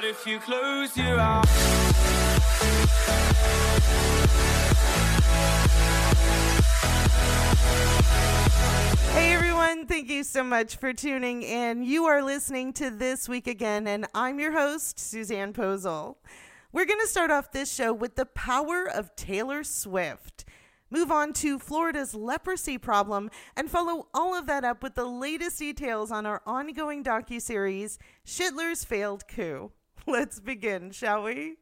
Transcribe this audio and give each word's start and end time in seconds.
out 0.00 0.04
if 0.04 0.26
you 0.26 0.38
close 0.38 0.96
your 0.96 1.18
eyes. 1.18 1.46
Hey 9.12 9.32
everyone, 9.32 9.86
thank 9.86 10.08
you 10.08 10.24
so 10.24 10.42
much 10.42 10.76
for 10.76 10.92
tuning 10.92 11.42
in. 11.42 11.82
You 11.82 12.04
are 12.04 12.22
listening 12.22 12.72
to 12.74 12.90
This 12.90 13.28
Week 13.28 13.46
Again, 13.46 13.86
and 13.86 14.06
I'm 14.14 14.38
your 14.40 14.52
host, 14.52 14.98
Suzanne 14.98 15.52
Posel. 15.52 16.16
We're 16.72 16.86
going 16.86 17.00
to 17.00 17.06
start 17.06 17.30
off 17.30 17.52
this 17.52 17.72
show 17.72 17.92
with 17.92 18.14
the 18.14 18.26
power 18.26 18.88
of 18.88 19.14
Taylor 19.16 19.64
Swift. 19.64 20.44
Move 20.88 21.10
on 21.10 21.32
to 21.34 21.58
Florida's 21.58 22.14
leprosy 22.14 22.78
problem 22.78 23.30
and 23.56 23.70
follow 23.70 24.08
all 24.14 24.36
of 24.36 24.46
that 24.46 24.64
up 24.64 24.82
with 24.82 24.94
the 24.94 25.04
latest 25.04 25.58
details 25.58 26.10
on 26.10 26.26
our 26.26 26.42
ongoing 26.46 27.04
docuseries, 27.04 27.98
Schindler's 28.24 28.84
Failed 28.84 29.28
Coup. 29.28 29.72
Let's 30.06 30.40
begin, 30.40 30.90
shall 30.92 31.24
we? 31.24 31.56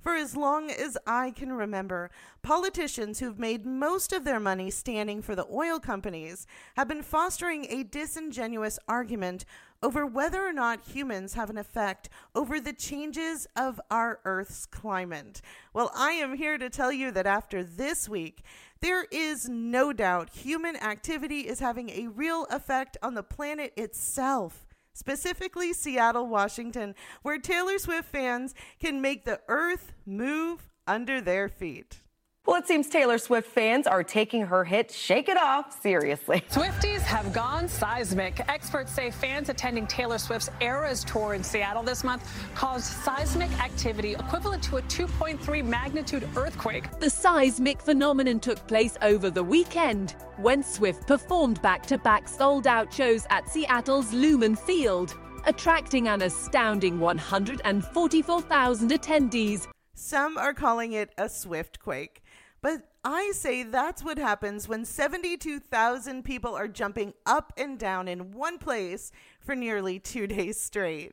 For 0.00 0.14
as 0.14 0.36
long 0.36 0.70
as 0.70 0.98
I 1.06 1.30
can 1.30 1.50
remember, 1.50 2.10
politicians 2.42 3.20
who've 3.20 3.38
made 3.38 3.64
most 3.64 4.12
of 4.12 4.24
their 4.24 4.38
money 4.38 4.70
standing 4.70 5.22
for 5.22 5.34
the 5.34 5.46
oil 5.50 5.80
companies 5.80 6.46
have 6.76 6.88
been 6.88 7.02
fostering 7.02 7.66
a 7.70 7.84
disingenuous 7.84 8.78
argument 8.86 9.46
over 9.82 10.04
whether 10.04 10.46
or 10.46 10.52
not 10.52 10.86
humans 10.86 11.34
have 11.34 11.48
an 11.48 11.56
effect 11.56 12.10
over 12.34 12.60
the 12.60 12.74
changes 12.74 13.46
of 13.56 13.80
our 13.90 14.20
Earth's 14.26 14.66
climate. 14.66 15.40
Well, 15.72 15.90
I 15.94 16.12
am 16.12 16.36
here 16.36 16.58
to 16.58 16.68
tell 16.68 16.92
you 16.92 17.10
that 17.12 17.26
after 17.26 17.64
this 17.64 18.06
week, 18.06 18.42
there 18.80 19.06
is 19.10 19.48
no 19.48 19.94
doubt 19.94 20.28
human 20.30 20.76
activity 20.76 21.40
is 21.40 21.60
having 21.60 21.88
a 21.88 22.08
real 22.08 22.44
effect 22.50 22.98
on 23.02 23.14
the 23.14 23.22
planet 23.22 23.72
itself 23.76 24.66
specifically 24.94 25.72
Seattle, 25.72 26.26
Washington, 26.26 26.94
where 27.22 27.38
Taylor 27.38 27.78
Swift 27.78 28.08
fans 28.08 28.54
can 28.80 29.02
make 29.02 29.24
the 29.24 29.40
earth 29.48 29.92
move 30.06 30.70
under 30.86 31.20
their 31.20 31.48
feet. 31.48 31.98
Well, 32.46 32.56
it 32.56 32.68
seems 32.68 32.90
Taylor 32.90 33.16
Swift 33.16 33.48
fans 33.50 33.86
are 33.86 34.04
taking 34.04 34.42
her 34.42 34.64
hit 34.64 34.90
Shake 34.90 35.30
It 35.30 35.38
Off 35.38 35.80
seriously. 35.80 36.42
Swifties 36.50 37.00
have 37.00 37.32
gone 37.32 37.68
seismic. 37.68 38.38
Experts 38.50 38.92
say 38.92 39.10
fans 39.10 39.48
attending 39.48 39.86
Taylor 39.86 40.18
Swift's 40.18 40.50
Eras 40.60 41.04
tour 41.04 41.32
in 41.32 41.42
Seattle 41.42 41.82
this 41.82 42.04
month 42.04 42.30
caused 42.54 42.84
seismic 42.84 43.50
activity 43.62 44.12
equivalent 44.12 44.62
to 44.64 44.76
a 44.76 44.82
2.3 44.82 45.64
magnitude 45.64 46.28
earthquake. 46.36 46.84
The 47.00 47.08
seismic 47.08 47.80
phenomenon 47.80 48.40
took 48.40 48.66
place 48.66 48.98
over 49.00 49.30
the 49.30 49.42
weekend 49.42 50.14
when 50.36 50.62
Swift 50.62 51.06
performed 51.06 51.62
back 51.62 51.86
to 51.86 51.96
back 51.96 52.28
sold 52.28 52.66
out 52.66 52.92
shows 52.92 53.26
at 53.30 53.48
Seattle's 53.48 54.12
Lumen 54.12 54.54
Field, 54.54 55.16
attracting 55.46 56.08
an 56.08 56.20
astounding 56.20 57.00
144,000 57.00 58.90
attendees. 58.90 59.66
Some 59.96 60.36
are 60.36 60.52
calling 60.52 60.92
it 60.92 61.10
a 61.16 61.28
Swift 61.28 61.78
quake. 61.78 62.23
But 62.64 62.80
I 63.04 63.32
say 63.34 63.62
that's 63.62 64.02
what 64.02 64.16
happens 64.16 64.66
when 64.66 64.86
72,000 64.86 66.24
people 66.24 66.54
are 66.54 66.66
jumping 66.66 67.12
up 67.26 67.52
and 67.58 67.78
down 67.78 68.08
in 68.08 68.32
one 68.32 68.56
place 68.56 69.12
for 69.38 69.54
nearly 69.54 69.98
two 69.98 70.26
days 70.38 70.58
straight. 70.58 71.12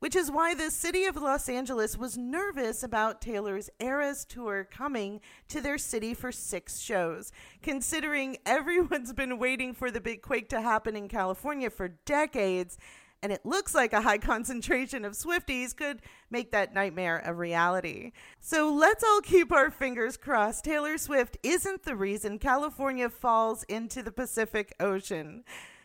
Which 0.00 0.14
is 0.14 0.30
why 0.30 0.52
the 0.52 0.70
city 0.70 1.06
of 1.06 1.16
Los 1.16 1.48
Angeles 1.48 1.96
was 1.96 2.18
nervous 2.18 2.82
about 2.82 3.22
Taylor's 3.22 3.70
Eras 3.80 4.26
tour 4.26 4.68
coming 4.70 5.22
to 5.48 5.62
their 5.62 5.78
city 5.78 6.12
for 6.12 6.30
six 6.32 6.80
shows, 6.80 7.32
considering 7.62 8.36
everyone's 8.44 9.14
been 9.14 9.38
waiting 9.38 9.72
for 9.72 9.90
the 9.90 10.02
big 10.02 10.20
quake 10.20 10.50
to 10.50 10.60
happen 10.60 10.96
in 10.96 11.08
California 11.08 11.70
for 11.70 11.88
decades 12.04 12.76
and 13.22 13.32
it 13.32 13.44
looks 13.44 13.74
like 13.74 13.92
a 13.92 14.00
high 14.00 14.18
concentration 14.18 15.04
of 15.04 15.12
Swifties 15.12 15.76
could 15.76 16.00
make 16.30 16.50
that 16.52 16.74
nightmare 16.74 17.22
a 17.24 17.34
reality. 17.34 18.12
So 18.38 18.72
let's 18.72 19.04
all 19.04 19.20
keep 19.20 19.52
our 19.52 19.70
fingers 19.70 20.16
crossed. 20.16 20.64
Taylor 20.64 20.96
Swift 20.96 21.36
isn't 21.42 21.82
the 21.82 21.96
reason 21.96 22.38
California 22.38 23.10
falls 23.10 23.62
into 23.64 24.02
the 24.02 24.12
Pacific 24.12 24.74
Ocean. 24.80 25.44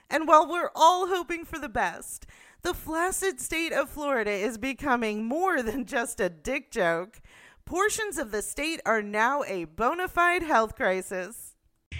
And 0.09 0.27
while 0.27 0.49
we're 0.49 0.71
all 0.75 1.07
hoping 1.07 1.45
for 1.45 1.59
the 1.59 1.69
best, 1.69 2.25
the 2.61 2.73
flaccid 2.73 3.39
state 3.39 3.73
of 3.73 3.89
Florida 3.89 4.31
is 4.31 4.57
becoming 4.57 5.25
more 5.25 5.61
than 5.61 5.85
just 5.85 6.19
a 6.19 6.29
dick 6.29 6.71
joke. 6.71 7.21
Portions 7.65 8.17
of 8.17 8.31
the 8.31 8.41
state 8.41 8.79
are 8.85 9.01
now 9.01 9.43
a 9.43 9.65
bona 9.65 10.07
fide 10.07 10.43
health 10.43 10.75
crisis. 10.75 11.44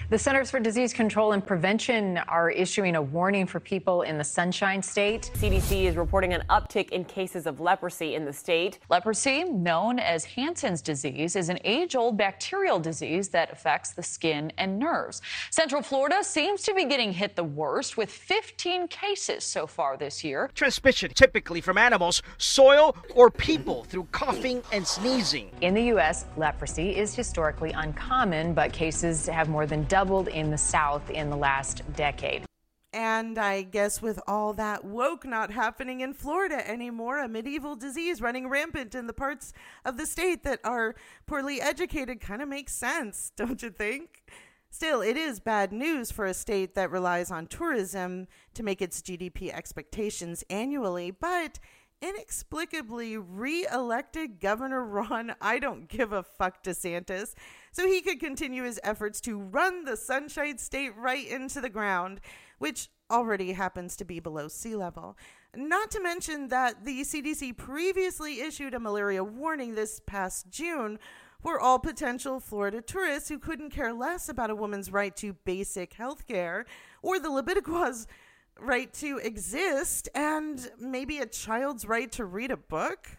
The 0.08 0.16
Centers 0.16 0.52
for 0.52 0.60
Disease 0.60 0.92
Control 0.92 1.32
and 1.32 1.44
Prevention 1.44 2.18
are 2.28 2.48
issuing 2.48 2.94
a 2.94 3.02
warning 3.02 3.44
for 3.44 3.58
people 3.58 4.02
in 4.02 4.18
the 4.18 4.22
Sunshine 4.22 4.80
State. 4.80 5.32
CDC 5.34 5.86
is 5.86 5.96
reporting 5.96 6.32
an 6.32 6.44
uptick 6.48 6.90
in 6.90 7.04
cases 7.04 7.44
of 7.44 7.58
leprosy 7.58 8.14
in 8.14 8.24
the 8.24 8.32
state. 8.32 8.78
Leprosy, 8.88 9.42
known 9.42 9.98
as 9.98 10.24
Hansen's 10.24 10.80
disease, 10.80 11.34
is 11.34 11.48
an 11.48 11.58
age 11.64 11.96
old 11.96 12.16
bacterial 12.16 12.78
disease 12.78 13.30
that 13.30 13.50
affects 13.50 13.94
the 13.94 14.02
skin 14.02 14.52
and 14.58 14.78
nerves. 14.78 15.22
Central 15.50 15.82
Florida 15.82 16.22
seems 16.22 16.62
to 16.62 16.72
be 16.72 16.84
getting 16.84 17.12
hit 17.12 17.34
the 17.34 17.42
worst, 17.42 17.96
with 17.96 18.08
15 18.08 18.86
cases 18.86 19.42
so 19.42 19.66
far 19.66 19.96
this 19.96 20.22
year. 20.22 20.52
Transmission 20.54 21.10
typically 21.14 21.60
from 21.60 21.78
animals, 21.78 22.22
soil, 22.38 22.96
or 23.16 23.28
people 23.28 23.82
through 23.82 24.06
coughing 24.12 24.62
and 24.70 24.86
sneezing. 24.86 25.50
In 25.62 25.74
the 25.74 25.82
U.S., 25.86 26.26
leprosy 26.36 26.94
is 26.94 27.12
historically 27.12 27.72
uncommon, 27.72 28.54
but 28.54 28.72
cases 28.72 29.26
have 29.26 29.48
more 29.48 29.66
than 29.66 29.82
doubled 29.82 29.95
in 30.28 30.50
the 30.50 30.58
South 30.58 31.08
in 31.08 31.30
the 31.30 31.36
last 31.36 31.80
decade. 31.96 32.44
And 32.92 33.38
I 33.38 33.62
guess 33.62 34.02
with 34.02 34.20
all 34.26 34.52
that 34.52 34.84
woke 34.84 35.24
not 35.24 35.50
happening 35.50 36.02
in 36.02 36.12
Florida 36.12 36.68
anymore, 36.68 37.18
a 37.18 37.28
medieval 37.28 37.76
disease 37.76 38.20
running 38.20 38.48
rampant 38.48 38.94
in 38.94 39.06
the 39.06 39.14
parts 39.14 39.54
of 39.86 39.96
the 39.96 40.04
state 40.04 40.44
that 40.44 40.60
are 40.64 40.94
poorly 41.26 41.62
educated 41.62 42.20
kind 42.20 42.42
of 42.42 42.48
makes 42.48 42.74
sense, 42.74 43.32
don't 43.36 43.62
you 43.62 43.70
think? 43.70 44.22
Still, 44.70 45.00
it 45.00 45.16
is 45.16 45.40
bad 45.40 45.72
news 45.72 46.10
for 46.10 46.26
a 46.26 46.34
state 46.34 46.74
that 46.74 46.90
relies 46.90 47.30
on 47.30 47.46
tourism 47.46 48.26
to 48.52 48.62
make 48.62 48.82
its 48.82 49.00
GDP 49.00 49.50
expectations 49.50 50.44
annually, 50.50 51.10
but 51.10 51.58
inexplicably 52.02 53.16
re 53.16 53.66
elected 53.72 54.40
Governor 54.40 54.84
Ron 54.84 55.34
I 55.40 55.58
don't 55.58 55.88
give 55.88 56.12
a 56.12 56.22
fuck 56.22 56.62
DeSantis 56.62 57.34
so 57.76 57.86
he 57.86 58.00
could 58.00 58.18
continue 58.18 58.62
his 58.62 58.80
efforts 58.82 59.20
to 59.20 59.38
run 59.38 59.84
the 59.84 59.98
Sunshine 59.98 60.56
State 60.56 60.96
right 60.96 61.28
into 61.28 61.60
the 61.60 61.68
ground, 61.68 62.22
which 62.58 62.88
already 63.10 63.52
happens 63.52 63.96
to 63.96 64.04
be 64.06 64.18
below 64.18 64.48
sea 64.48 64.74
level. 64.74 65.14
Not 65.54 65.90
to 65.90 66.00
mention 66.00 66.48
that 66.48 66.86
the 66.86 67.02
CDC 67.02 67.54
previously 67.58 68.40
issued 68.40 68.72
a 68.72 68.80
malaria 68.80 69.22
warning 69.22 69.74
this 69.74 70.00
past 70.06 70.48
June 70.48 70.98
for 71.42 71.60
all 71.60 71.78
potential 71.78 72.40
Florida 72.40 72.80
tourists 72.80 73.28
who 73.28 73.38
couldn't 73.38 73.68
care 73.68 73.92
less 73.92 74.30
about 74.30 74.48
a 74.48 74.56
woman's 74.56 74.90
right 74.90 75.14
to 75.16 75.34
basic 75.44 75.92
health 75.92 76.26
care 76.26 76.64
or 77.02 77.18
the 77.18 77.28
Leviticus 77.28 78.06
right 78.58 78.90
to 78.94 79.18
exist 79.18 80.08
and 80.14 80.70
maybe 80.80 81.18
a 81.18 81.26
child's 81.26 81.84
right 81.84 82.10
to 82.12 82.24
read 82.24 82.50
a 82.50 82.56
book. 82.56 83.18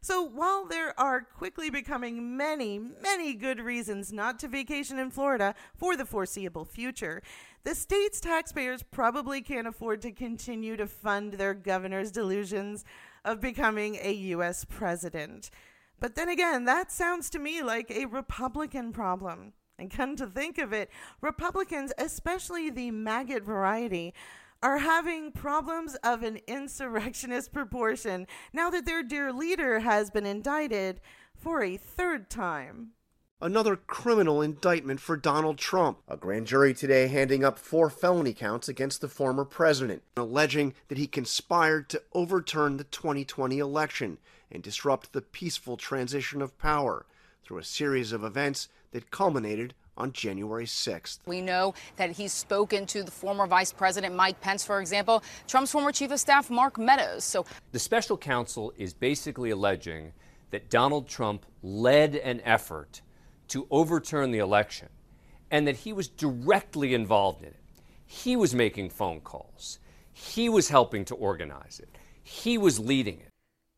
So 0.00 0.22
while 0.22 0.64
there 0.64 0.98
are 0.98 1.20
quickly 1.20 1.68
becoming 1.68 2.36
many, 2.36 2.78
many 2.78 3.34
good 3.34 3.60
reasons 3.60 4.12
not 4.12 4.38
to 4.38 4.48
vacation 4.48 4.98
in 4.98 5.10
Florida 5.10 5.54
for 5.74 5.96
the 5.96 6.06
foreseeable 6.06 6.64
future, 6.64 7.22
the 7.64 7.74
state's 7.74 8.20
taxpayers 8.20 8.82
probably 8.82 9.42
can't 9.42 9.66
afford 9.66 10.00
to 10.02 10.12
continue 10.12 10.76
to 10.76 10.86
fund 10.86 11.34
their 11.34 11.52
governor's 11.52 12.10
delusions 12.10 12.84
of 13.24 13.40
becoming 13.40 13.98
a 14.00 14.12
U.S. 14.12 14.64
president. 14.64 15.50
But 15.98 16.14
then 16.14 16.30
again, 16.30 16.64
that 16.64 16.90
sounds 16.90 17.28
to 17.30 17.38
me 17.38 17.62
like 17.62 17.90
a 17.90 18.06
Republican 18.06 18.92
problem. 18.92 19.52
And 19.78 19.90
come 19.90 20.16
to 20.16 20.26
think 20.26 20.58
of 20.58 20.72
it, 20.72 20.90
Republicans, 21.20 21.92
especially 21.98 22.70
the 22.70 22.90
maggot 22.90 23.42
variety, 23.42 24.14
are 24.62 24.78
having 24.78 25.32
problems 25.32 25.94
of 25.96 26.22
an 26.22 26.38
insurrectionist 26.46 27.52
proportion 27.52 28.26
now 28.52 28.70
that 28.70 28.86
their 28.86 29.02
dear 29.02 29.32
leader 29.32 29.80
has 29.80 30.10
been 30.10 30.26
indicted 30.26 31.00
for 31.34 31.62
a 31.62 31.76
third 31.76 32.28
time. 32.28 32.90
Another 33.42 33.74
criminal 33.74 34.42
indictment 34.42 35.00
for 35.00 35.16
Donald 35.16 35.56
Trump. 35.56 36.00
A 36.06 36.18
grand 36.18 36.46
jury 36.46 36.74
today 36.74 37.06
handing 37.06 37.42
up 37.42 37.58
four 37.58 37.88
felony 37.88 38.34
counts 38.34 38.68
against 38.68 39.00
the 39.00 39.08
former 39.08 39.46
president, 39.46 40.02
alleging 40.14 40.74
that 40.88 40.98
he 40.98 41.06
conspired 41.06 41.88
to 41.88 42.02
overturn 42.12 42.76
the 42.76 42.84
2020 42.84 43.58
election 43.58 44.18
and 44.52 44.62
disrupt 44.62 45.14
the 45.14 45.22
peaceful 45.22 45.78
transition 45.78 46.42
of 46.42 46.58
power 46.58 47.06
through 47.42 47.56
a 47.56 47.64
series 47.64 48.12
of 48.12 48.24
events 48.24 48.68
that 48.90 49.10
culminated 49.10 49.72
on 50.00 50.12
January 50.12 50.64
6th. 50.64 51.18
We 51.26 51.40
know 51.40 51.74
that 51.96 52.10
he's 52.10 52.32
spoken 52.32 52.86
to 52.86 53.02
the 53.02 53.10
former 53.10 53.46
Vice 53.46 53.72
President 53.72 54.14
Mike 54.14 54.40
Pence, 54.40 54.64
for 54.64 54.80
example, 54.80 55.22
Trump's 55.46 55.70
former 55.70 55.92
Chief 55.92 56.10
of 56.10 56.18
Staff 56.18 56.50
Mark 56.50 56.78
Meadows. 56.78 57.22
So 57.22 57.44
the 57.72 57.78
special 57.78 58.16
counsel 58.16 58.72
is 58.76 58.94
basically 58.94 59.50
alleging 59.50 60.12
that 60.50 60.70
Donald 60.70 61.06
Trump 61.06 61.46
led 61.62 62.16
an 62.16 62.40
effort 62.44 63.02
to 63.48 63.66
overturn 63.70 64.30
the 64.30 64.38
election 64.38 64.88
and 65.50 65.66
that 65.66 65.76
he 65.76 65.92
was 65.92 66.08
directly 66.08 66.94
involved 66.94 67.42
in 67.42 67.48
it. 67.48 67.56
He 68.06 68.36
was 68.36 68.54
making 68.54 68.90
phone 68.90 69.20
calls, 69.20 69.78
he 70.12 70.48
was 70.48 70.68
helping 70.68 71.04
to 71.06 71.14
organize 71.14 71.78
it, 71.80 71.88
he 72.22 72.58
was 72.58 72.80
leading 72.80 73.20
it. 73.20 73.29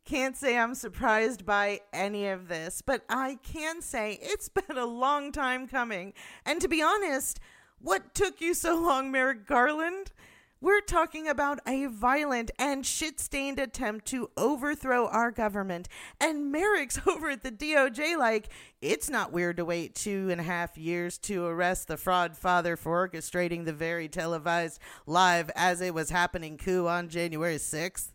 Can't 0.04 0.37
say 0.37 0.58
I'm 0.58 0.75
surprised 0.75 1.46
by 1.46 1.81
any 1.93 2.26
of 2.26 2.49
this, 2.49 2.82
but 2.82 3.04
I 3.08 3.38
can 3.43 3.81
say 3.81 4.19
it's 4.20 4.49
been 4.66 4.76
a 4.76 4.87
long 4.87 5.31
time 5.31 5.69
coming. 5.69 6.12
And 6.44 6.60
to 6.60 6.69
be 6.69 6.82
honest, 6.82 7.38
what 7.81 8.14
took 8.14 8.40
you 8.40 8.54
so 8.54 8.81
long, 8.81 9.10
Merrick 9.12 9.46
Garland? 9.46 10.12
We're 10.60 10.81
talking 10.81 11.26
about 11.26 11.58
a 11.66 11.87
violent 11.87 12.52
and 12.56 12.87
shit 12.87 13.19
stained 13.19 13.58
attempt 13.58 14.06
to 14.06 14.31
overthrow 14.37 15.08
our 15.08 15.32
government. 15.32 15.88
And 16.20 16.52
Merrick's 16.52 17.00
over 17.06 17.31
at 17.31 17.43
the 17.43 17.50
DOJ 17.50 18.16
like, 18.16 18.49
it's 18.81 19.10
not 19.10 19.32
weird 19.32 19.56
to 19.56 19.64
wait 19.64 19.96
two 19.96 20.31
and 20.31 20.40
a 20.40 20.44
half 20.44 20.78
years 20.78 21.19
to 21.19 21.44
arrest 21.46 21.88
the 21.88 21.96
fraud 21.96 22.37
father 22.37 22.76
for 22.76 23.08
orchestrating 23.08 23.64
the 23.64 23.72
very 23.72 24.08
televised 24.08 24.81
live 25.04 25.50
as 25.56 25.81
it 25.81 25.94
was 25.94 26.10
happening 26.10 26.56
coup 26.56 26.87
on 26.87 27.08
January 27.08 27.56
6th. 27.56 28.12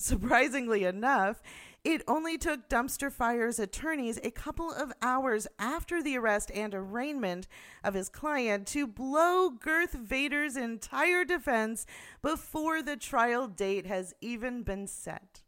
Surprisingly 0.00 0.84
enough, 0.84 1.42
it 1.84 2.02
only 2.08 2.38
took 2.38 2.70
Dumpster 2.70 3.12
Fire's 3.12 3.58
attorneys 3.58 4.18
a 4.22 4.30
couple 4.30 4.72
of 4.72 4.94
hours 5.02 5.46
after 5.58 6.02
the 6.02 6.16
arrest 6.16 6.50
and 6.54 6.74
arraignment 6.74 7.46
of 7.84 7.92
his 7.92 8.08
client 8.08 8.66
to 8.68 8.86
blow 8.86 9.50
Girth 9.50 9.92
Vader's 9.92 10.56
entire 10.56 11.26
defense 11.26 11.84
before 12.22 12.80
the 12.80 12.96
trial 12.96 13.46
date 13.46 13.84
has 13.84 14.14
even 14.22 14.62
been 14.62 14.86
set. 14.86 15.42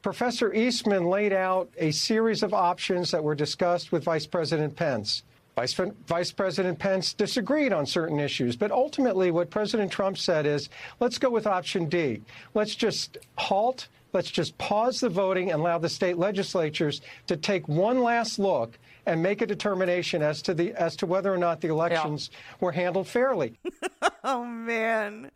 Professor 0.00 0.54
Eastman 0.54 1.06
laid 1.06 1.32
out 1.32 1.74
a 1.76 1.90
series 1.90 2.44
of 2.44 2.54
options 2.54 3.10
that 3.10 3.24
were 3.24 3.34
discussed 3.34 3.90
with 3.90 4.04
Vice 4.04 4.26
President 4.26 4.76
Pence. 4.76 5.24
Vice, 5.58 5.74
Vice, 6.06 6.30
President 6.30 6.78
Pence 6.78 7.12
disagreed 7.12 7.72
on 7.72 7.84
certain 7.84 8.20
issues, 8.20 8.54
but 8.54 8.70
ultimately, 8.70 9.32
what 9.32 9.50
President 9.50 9.90
Trump 9.90 10.16
said 10.16 10.46
is 10.46 10.68
let's 11.00 11.18
go 11.18 11.28
with 11.30 11.48
option 11.48 11.88
D. 11.88 12.22
Let's 12.54 12.76
just 12.76 13.18
halt, 13.36 13.88
let's 14.12 14.30
just 14.30 14.56
pause 14.58 15.00
the 15.00 15.08
voting 15.08 15.50
and 15.50 15.60
allow 15.60 15.78
the 15.78 15.88
state 15.88 16.16
legislatures 16.16 17.00
to 17.26 17.36
take 17.36 17.66
one 17.66 18.04
last 18.04 18.38
look 18.38 18.78
and 19.06 19.20
make 19.20 19.42
a 19.42 19.46
determination 19.46 20.22
as 20.22 20.42
to 20.42 20.54
the 20.54 20.72
as 20.74 20.94
to 20.94 21.06
whether 21.06 21.34
or 21.34 21.38
not 21.38 21.60
the 21.60 21.66
elections 21.66 22.30
yeah. 22.32 22.38
were 22.60 22.70
handled 22.70 23.08
fairly. 23.08 23.58
oh 24.22 24.44
man. 24.44 25.28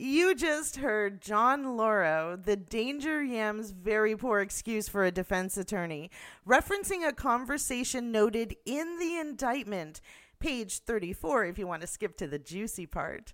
You 0.00 0.36
just 0.36 0.76
heard 0.76 1.20
John 1.20 1.76
Lauro, 1.76 2.38
the 2.40 2.54
Danger 2.54 3.20
Yam's 3.20 3.72
very 3.72 4.14
poor 4.14 4.38
excuse 4.38 4.88
for 4.88 5.04
a 5.04 5.10
defense 5.10 5.56
attorney, 5.56 6.12
referencing 6.46 7.04
a 7.04 7.12
conversation 7.12 8.12
noted 8.12 8.54
in 8.64 9.00
the 9.00 9.16
indictment, 9.18 10.00
page 10.38 10.78
34, 10.78 11.46
if 11.46 11.58
you 11.58 11.66
want 11.66 11.80
to 11.80 11.88
skip 11.88 12.16
to 12.18 12.28
the 12.28 12.38
juicy 12.38 12.86
part. 12.86 13.32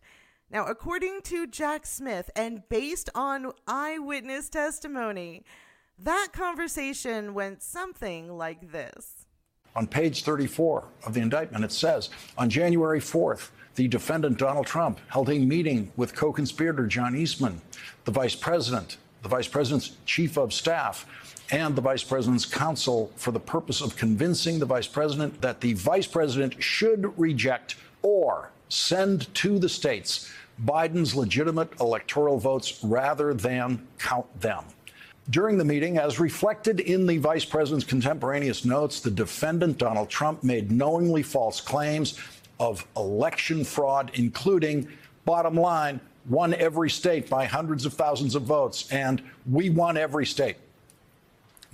Now, 0.51 0.65
according 0.65 1.21
to 1.25 1.47
Jack 1.47 1.85
Smith 1.85 2.31
and 2.35 2.67
based 2.71 3.11
on 3.15 3.53
eyewitness 3.69 4.49
testimony, 4.49 5.45
that 5.99 6.29
conversation 6.33 7.35
went 7.35 7.63
something 7.63 8.39
like 8.39 8.73
this. 8.73 9.24
On 9.77 9.87
page 9.89 10.23
34 10.23 10.85
of 11.05 11.15
the 11.15 11.21
indictment, 11.21 11.65
it 11.65 11.73
says 11.73 12.11
on 12.39 12.49
January 12.49 13.01
4th, 13.01 13.51
the 13.75 13.89
defendant, 13.89 14.39
Donald 14.39 14.67
Trump, 14.67 15.01
held 15.09 15.29
a 15.31 15.39
meeting 15.39 15.91
with 15.97 16.15
co 16.15 16.33
conspirator 16.33 16.87
John 16.87 17.17
Eastman, 17.17 17.61
the 18.05 18.13
vice 18.13 18.37
president, 18.37 18.99
the 19.23 19.29
vice 19.29 19.49
president's 19.49 19.97
chief 20.07 20.37
of 20.37 20.53
staff, 20.53 21.07
and 21.51 21.75
the 21.75 21.83
vice 21.83 22.05
president's 22.05 22.47
counsel 22.47 23.11
for 23.17 23.33
the 23.33 23.41
purpose 23.41 23.81
of 23.81 23.97
convincing 23.97 24.61
the 24.61 24.67
vice 24.67 24.87
president 24.87 25.41
that 25.41 25.61
the 25.61 25.73
vice 25.73 26.07
president 26.07 26.63
should 26.63 27.13
reject 27.19 27.75
or 28.03 28.51
send 28.69 29.33
to 29.35 29.59
the 29.59 29.69
states 29.69 30.31
Biden's 30.65 31.17
legitimate 31.17 31.81
electoral 31.81 32.39
votes 32.39 32.79
rather 32.85 33.35
than 33.35 33.87
count 33.99 34.41
them. 34.41 34.65
During 35.31 35.57
the 35.57 35.65
meeting, 35.65 35.97
as 35.97 36.21
reflected 36.21 36.81
in 36.81 37.07
the 37.07 37.17
vice 37.17 37.47
president's 37.47 37.87
contemporaneous 37.87 38.65
notes, 38.67 39.01
the 39.01 39.11
defendant, 39.11 39.79
Donald 39.79 40.11
Trump, 40.11 40.45
made 40.45 40.71
knowingly 40.71 41.23
false 41.23 41.63
claims 41.63 42.19
of 42.61 42.87
election 42.97 43.65
fraud, 43.65 44.11
including, 44.15 44.87
bottom 45.25 45.57
line, 45.57 45.99
won 46.29 46.53
every 46.55 46.91
state 46.91 47.29
by 47.31 47.47
hundreds 47.47 47.87
of 47.87 47.95
thousands 47.95 48.35
of 48.35 48.43
votes, 48.43 48.91
and 48.93 49.23
we 49.51 49.71
won 49.71 49.97
every 49.97 50.27
state. 50.27 50.57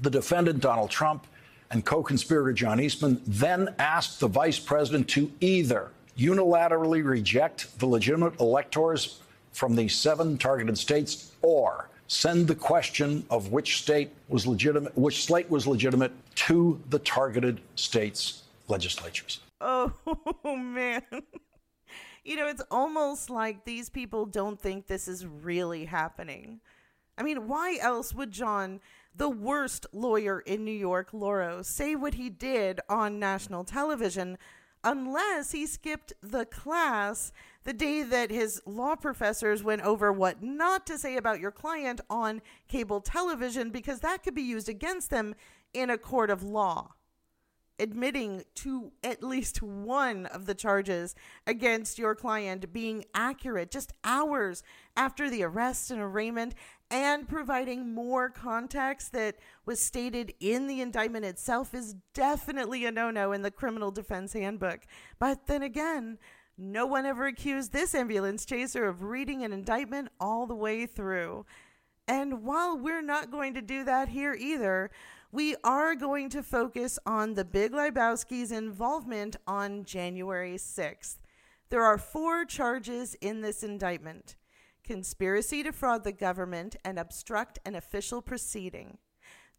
The 0.00 0.10
defendant, 0.10 0.60
Donald 0.60 0.90
Trump, 0.90 1.26
and 1.72 1.84
co 1.84 2.02
conspirator 2.02 2.52
John 2.52 2.80
Eastman 2.80 3.20
then 3.26 3.74
asked 3.78 4.20
the 4.20 4.28
vice 4.28 4.60
president 4.60 5.08
to 5.10 5.30
either 5.40 5.90
unilaterally 6.16 7.04
reject 7.04 7.78
the 7.80 7.86
legitimate 7.86 8.38
electors 8.40 9.20
from 9.52 9.74
the 9.74 9.88
seven 9.88 10.38
targeted 10.38 10.78
states 10.78 11.32
or 11.42 11.89
send 12.10 12.48
the 12.48 12.54
question 12.56 13.24
of 13.30 13.52
which 13.52 13.80
state 13.80 14.10
was 14.28 14.44
legitimate, 14.44 14.98
which 14.98 15.24
slate 15.24 15.48
was 15.48 15.64
legitimate 15.64 16.10
to 16.34 16.80
the 16.90 16.98
targeted 16.98 17.60
states' 17.76 18.42
legislatures. 18.66 19.38
Oh, 19.60 19.92
man. 20.44 21.02
You 22.24 22.34
know, 22.34 22.48
it's 22.48 22.62
almost 22.68 23.30
like 23.30 23.64
these 23.64 23.88
people 23.88 24.26
don't 24.26 24.60
think 24.60 24.88
this 24.88 25.06
is 25.06 25.24
really 25.24 25.84
happening. 25.84 26.60
I 27.16 27.22
mean, 27.22 27.46
why 27.46 27.78
else 27.80 28.12
would 28.12 28.32
John, 28.32 28.80
the 29.14 29.30
worst 29.30 29.86
lawyer 29.92 30.40
in 30.40 30.64
New 30.64 30.72
York, 30.72 31.10
Lauro, 31.12 31.62
say 31.62 31.94
what 31.94 32.14
he 32.14 32.28
did 32.28 32.80
on 32.88 33.20
national 33.20 33.62
television 33.62 34.36
unless 34.82 35.52
he 35.52 35.64
skipped 35.64 36.12
the 36.20 36.44
class 36.44 37.32
the 37.64 37.72
day 37.72 38.02
that 38.02 38.30
his 38.30 38.62
law 38.66 38.96
professors 38.96 39.62
went 39.62 39.82
over 39.82 40.12
what 40.12 40.42
not 40.42 40.86
to 40.86 40.98
say 40.98 41.16
about 41.16 41.40
your 41.40 41.50
client 41.50 42.00
on 42.08 42.40
cable 42.68 43.00
television 43.00 43.70
because 43.70 44.00
that 44.00 44.22
could 44.22 44.34
be 44.34 44.42
used 44.42 44.68
against 44.68 45.10
them 45.10 45.34
in 45.72 45.90
a 45.90 45.98
court 45.98 46.30
of 46.30 46.42
law? 46.42 46.94
admitting 47.80 48.44
to 48.54 48.92
at 49.02 49.22
least 49.22 49.62
one 49.62 50.26
of 50.26 50.46
the 50.46 50.54
charges 50.54 51.14
against 51.46 51.98
your 51.98 52.14
client 52.14 52.72
being 52.72 53.04
accurate 53.14 53.70
just 53.70 53.92
hours 54.04 54.62
after 54.96 55.30
the 55.30 55.42
arrest 55.42 55.90
and 55.90 56.00
arraignment 56.00 56.54
and 56.90 57.28
providing 57.28 57.94
more 57.94 58.28
context 58.28 59.12
that 59.12 59.36
was 59.64 59.80
stated 59.80 60.34
in 60.40 60.66
the 60.66 60.80
indictment 60.80 61.24
itself 61.24 61.72
is 61.72 61.94
definitely 62.12 62.84
a 62.84 62.92
no 62.92 63.10
no 63.10 63.32
in 63.32 63.42
the 63.42 63.50
criminal 63.50 63.90
defense 63.90 64.32
handbook. 64.34 64.80
But 65.18 65.46
then 65.46 65.62
again, 65.62 66.18
no 66.60 66.86
one 66.86 67.06
ever 67.06 67.26
accused 67.26 67.72
this 67.72 67.94
ambulance 67.94 68.44
chaser 68.44 68.86
of 68.86 69.02
reading 69.02 69.42
an 69.42 69.52
indictment 69.52 70.08
all 70.20 70.46
the 70.46 70.54
way 70.54 70.84
through. 70.86 71.46
And 72.06 72.44
while 72.44 72.76
we're 72.76 73.02
not 73.02 73.30
going 73.30 73.54
to 73.54 73.62
do 73.62 73.84
that 73.84 74.08
here 74.10 74.34
either, 74.34 74.90
we 75.32 75.56
are 75.64 75.94
going 75.94 76.28
to 76.30 76.42
focus 76.42 76.98
on 77.06 77.34
the 77.34 77.44
Big 77.44 77.72
Lebowski's 77.72 78.52
involvement 78.52 79.36
on 79.46 79.84
January 79.84 80.56
6th. 80.56 81.16
There 81.68 81.84
are 81.84 81.98
four 81.98 82.44
charges 82.44 83.14
in 83.20 83.40
this 83.40 83.62
indictment 83.62 84.36
conspiracy 84.82 85.62
to 85.62 85.70
fraud 85.70 86.02
the 86.02 86.12
government 86.12 86.74
and 86.84 86.98
obstruct 86.98 87.60
an 87.64 87.76
official 87.76 88.20
proceeding. 88.20 88.98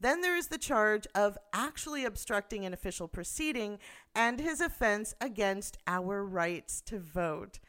Then 0.01 0.21
there 0.21 0.35
is 0.35 0.47
the 0.47 0.57
charge 0.57 1.05
of 1.13 1.37
actually 1.53 2.05
obstructing 2.05 2.65
an 2.65 2.73
official 2.73 3.07
proceeding 3.07 3.77
and 4.15 4.39
his 4.39 4.59
offense 4.59 5.13
against 5.21 5.77
our 5.85 6.25
rights 6.25 6.81
to 6.87 6.97
vote. 6.97 7.59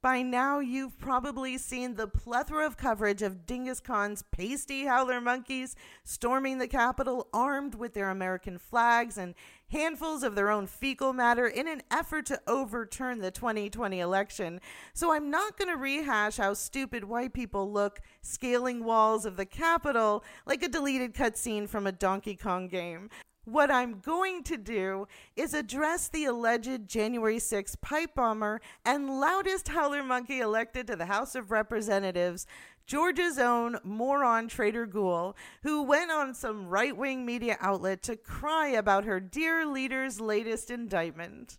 By 0.00 0.22
now, 0.22 0.60
you've 0.60 0.98
probably 0.98 1.58
seen 1.58 1.94
the 1.94 2.06
plethora 2.06 2.66
of 2.66 2.78
coverage 2.78 3.20
of 3.20 3.46
Genghis 3.46 3.80
Khan's 3.80 4.22
pasty 4.22 4.86
howler 4.86 5.20
monkeys 5.20 5.76
storming 6.02 6.58
the 6.58 6.68
Capitol 6.68 7.28
armed 7.32 7.74
with 7.74 7.92
their 7.92 8.10
American 8.10 8.58
flags 8.58 9.18
and 9.18 9.34
handfuls 9.74 10.22
of 10.22 10.36
their 10.36 10.50
own 10.50 10.68
fecal 10.68 11.12
matter 11.12 11.48
in 11.48 11.66
an 11.66 11.82
effort 11.90 12.24
to 12.26 12.40
overturn 12.46 13.18
the 13.18 13.32
2020 13.32 13.98
election. 13.98 14.60
So 14.94 15.12
I'm 15.12 15.30
not 15.30 15.58
going 15.58 15.68
to 15.68 15.76
rehash 15.76 16.36
how 16.36 16.54
stupid 16.54 17.04
white 17.04 17.32
people 17.32 17.70
look 17.70 18.00
scaling 18.22 18.84
walls 18.84 19.26
of 19.26 19.36
the 19.36 19.44
Capitol 19.44 20.22
like 20.46 20.62
a 20.62 20.68
deleted 20.68 21.12
cutscene 21.12 21.68
from 21.68 21.88
a 21.88 21.92
Donkey 21.92 22.36
Kong 22.36 22.68
game. 22.68 23.10
What 23.46 23.70
I'm 23.70 24.00
going 24.00 24.42
to 24.44 24.56
do 24.56 25.06
is 25.36 25.52
address 25.52 26.08
the 26.08 26.24
alleged 26.24 26.88
January 26.88 27.38
6 27.38 27.76
pipe 27.76 28.14
bomber 28.14 28.62
and 28.86 29.20
loudest 29.20 29.68
howler 29.68 30.02
monkey 30.02 30.40
elected 30.40 30.86
to 30.86 30.96
the 30.96 31.06
House 31.06 31.34
of 31.34 31.50
Representatives, 31.50 32.46
Georgia's 32.86 33.38
own 33.38 33.78
moron 33.82 34.48
Traitor 34.48 34.84
Ghoul, 34.84 35.36
who 35.62 35.82
went 35.82 36.10
on 36.10 36.34
some 36.34 36.66
right 36.66 36.94
wing 36.94 37.24
media 37.24 37.56
outlet 37.60 38.02
to 38.02 38.16
cry 38.16 38.68
about 38.68 39.04
her 39.04 39.20
dear 39.20 39.64
leader's 39.64 40.20
latest 40.20 40.70
indictment. 40.70 41.58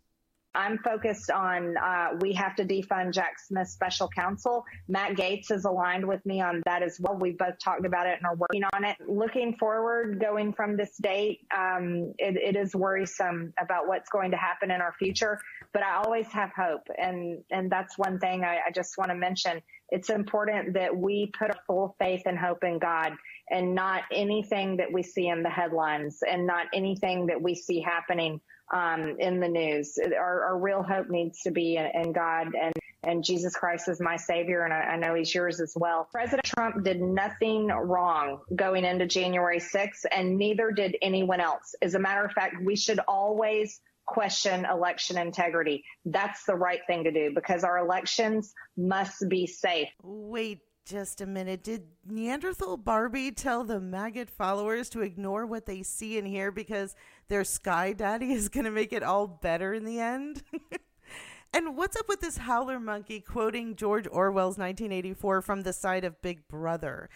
I'm 0.56 0.78
focused 0.80 1.30
on 1.30 1.76
uh, 1.78 2.12
we 2.22 2.34
have 2.34 2.56
to 2.56 2.66
defund 2.66 3.14
Jack 3.14 3.40
Smith's 3.40 3.74
special 3.74 4.08
counsel. 4.08 4.64
Matt 4.88 5.16
Gaetz 5.16 5.52
is 5.52 5.66
aligned 5.66 6.08
with 6.08 6.26
me 6.26 6.42
on 6.42 6.62
that 6.66 6.82
as 6.82 6.98
well. 7.00 7.18
We've 7.18 7.38
both 7.38 7.60
talked 7.60 7.86
about 7.86 8.08
it 8.08 8.18
and 8.18 8.26
are 8.26 8.36
working 8.36 8.64
on 8.74 8.86
it. 8.86 8.96
Looking 9.08 9.58
forward, 9.58 10.20
going 10.20 10.54
from 10.54 10.78
this 10.78 10.96
date, 10.98 11.42
um, 11.56 12.14
it, 12.18 12.38
it 12.38 12.56
is 12.56 12.74
worrisome 12.74 13.54
about 13.60 13.88
what's 13.88 14.10
going 14.10 14.32
to 14.32 14.38
happen 14.38 14.72
in 14.72 14.82
our 14.82 14.94
future. 14.94 15.40
But 15.74 15.84
I 15.84 15.96
always 15.98 16.28
have 16.28 16.52
hope, 16.56 16.88
and 16.98 17.44
and 17.52 17.70
that's 17.70 17.98
one 17.98 18.20
thing 18.20 18.44
I, 18.46 18.60
I 18.68 18.72
just 18.74 18.98
want 18.98 19.12
to 19.12 19.16
mention. 19.16 19.62
It's 19.90 20.10
important 20.10 20.74
that 20.74 20.96
we 20.96 21.32
put 21.38 21.52
a 21.52 21.56
full 21.68 21.96
faith 22.00 22.24
and 22.26 22.40
hope 22.40 22.64
in 22.64 22.80
God 22.80 23.14
and 23.52 23.76
not 23.76 24.04
anything 24.12 24.78
that 24.78 24.92
we 24.92 25.04
see 25.04 25.28
in 25.28 25.44
the 25.44 25.50
headlines 25.50 26.20
and 26.28 26.48
not 26.48 26.68
anything 26.74 27.28
that 27.28 27.40
we 27.42 27.54
see 27.54 27.82
happening 27.82 28.42
um, 28.74 29.16
in 29.20 29.40
the 29.40 29.48
news. 29.48 29.98
Our, 29.98 30.46
our, 30.46 30.58
real 30.58 30.82
hope 30.82 31.10
needs 31.10 31.42
to 31.44 31.52
be 31.52 31.78
in, 31.78 31.86
in, 31.94 32.12
God 32.14 32.48
and, 32.60 32.74
and 33.04 33.24
Jesus 33.24 33.56
Christ 33.56 33.88
is 33.88 34.02
my 34.02 34.18
savior. 34.18 34.64
And 34.64 34.74
I, 34.74 34.78
I, 34.78 34.98
know 34.98 35.14
he's 35.14 35.34
yours 35.34 35.60
as 35.60 35.74
well. 35.76 36.08
President 36.12 36.46
Trump 36.46 36.84
did 36.84 37.02
nothing 37.02 37.68
wrong 37.68 38.40
going 38.56 38.84
into 38.84 39.06
January 39.06 39.60
6th 39.60 40.06
and 40.12 40.38
neither 40.38 40.72
did 40.72 40.98
anyone 41.02 41.40
else. 41.40 41.76
As 41.82 41.94
a 41.94 42.00
matter 42.00 42.26
of 42.26 42.32
fact, 42.32 42.56
we 42.64 42.76
should 42.76 43.00
always 43.08 43.80
question 44.06 44.66
election 44.66 45.18
integrity. 45.18 45.84
That's 46.06 46.46
the 46.46 46.56
right 46.56 46.82
thing 46.88 47.04
to 47.04 47.12
do 47.12 47.32
because 47.34 47.64
our 47.64 47.78
elections 47.78 48.54
must 48.78 49.28
be 49.30 49.48
safe. 49.48 49.90
Wait 50.02 50.60
just 50.86 51.20
a 51.20 51.26
minute. 51.26 51.64
Did 51.64 51.88
Neanderthal 52.06 52.78
Barbie 52.78 53.32
tell 53.32 53.64
the 53.64 53.80
maggot 53.80 54.30
followers 54.30 54.88
to 54.90 55.02
ignore 55.02 55.46
what 55.46 55.66
they 55.66 55.82
see 55.82 56.18
and 56.18 56.28
hear 56.28 56.52
because 56.52 56.96
their 57.28 57.44
sky 57.44 57.92
daddy 57.92 58.32
is 58.32 58.50
going 58.50 58.66
to 58.66 58.72
make 58.72 58.94
it 58.94 59.04
all 59.04 59.28
better 59.28 59.74
in 59.74 59.84
the 59.84 60.00
end? 60.00 60.44
and 61.54 61.76
what's 61.76 61.98
up 61.98 62.08
with 62.08 62.22
this 62.22 62.38
howler 62.38 62.80
monkey 62.80 63.20
quoting 63.20 63.76
George 63.76 64.08
Orwell's 64.08 64.58
1984 64.58 65.42
from 65.42 65.62
the 65.62 65.74
side 65.74 66.06
of 66.06 66.22
Big 66.22 66.48
Brother? 66.48 67.10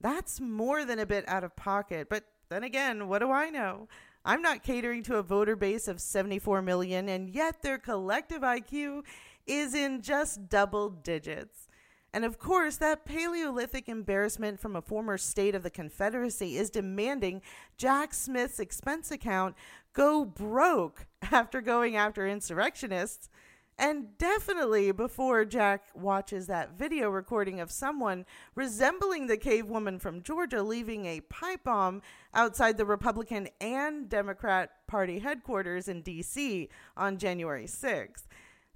That's 0.00 0.38
more 0.38 0.84
than 0.84 0.98
a 0.98 1.06
bit 1.06 1.26
out 1.26 1.44
of 1.44 1.56
pocket. 1.56 2.08
But 2.10 2.24
then 2.50 2.62
again, 2.62 3.08
what 3.08 3.20
do 3.20 3.30
I 3.30 3.48
know? 3.48 3.88
I'm 4.26 4.42
not 4.42 4.62
catering 4.62 5.02
to 5.04 5.16
a 5.16 5.22
voter 5.22 5.56
base 5.56 5.88
of 5.88 6.00
74 6.00 6.62
million, 6.62 7.08
and 7.08 7.28
yet 7.28 7.62
their 7.62 7.78
collective 7.78 8.42
IQ 8.42 9.02
is 9.46 9.74
in 9.74 10.00
just 10.02 10.48
double 10.48 10.88
digits. 10.88 11.63
And 12.14 12.24
of 12.24 12.38
course, 12.38 12.76
that 12.76 13.04
Paleolithic 13.04 13.88
embarrassment 13.88 14.60
from 14.60 14.76
a 14.76 14.80
former 14.80 15.18
state 15.18 15.56
of 15.56 15.64
the 15.64 15.68
Confederacy 15.68 16.56
is 16.56 16.70
demanding 16.70 17.42
Jack 17.76 18.14
Smith's 18.14 18.60
expense 18.60 19.10
account 19.10 19.56
go 19.94 20.24
broke 20.24 21.08
after 21.32 21.60
going 21.60 21.96
after 21.96 22.24
insurrectionists. 22.24 23.28
And 23.76 24.16
definitely 24.16 24.92
before 24.92 25.44
Jack 25.44 25.86
watches 25.92 26.46
that 26.46 26.78
video 26.78 27.10
recording 27.10 27.58
of 27.58 27.72
someone 27.72 28.26
resembling 28.54 29.26
the 29.26 29.36
cave 29.36 29.66
woman 29.66 29.98
from 29.98 30.22
Georgia 30.22 30.62
leaving 30.62 31.06
a 31.06 31.20
pipe 31.22 31.64
bomb 31.64 32.00
outside 32.32 32.76
the 32.76 32.86
Republican 32.86 33.48
and 33.60 34.08
Democrat 34.08 34.70
Party 34.86 35.18
headquarters 35.18 35.88
in 35.88 36.02
D.C. 36.02 36.68
on 36.96 37.18
January 37.18 37.64
6th. 37.64 38.26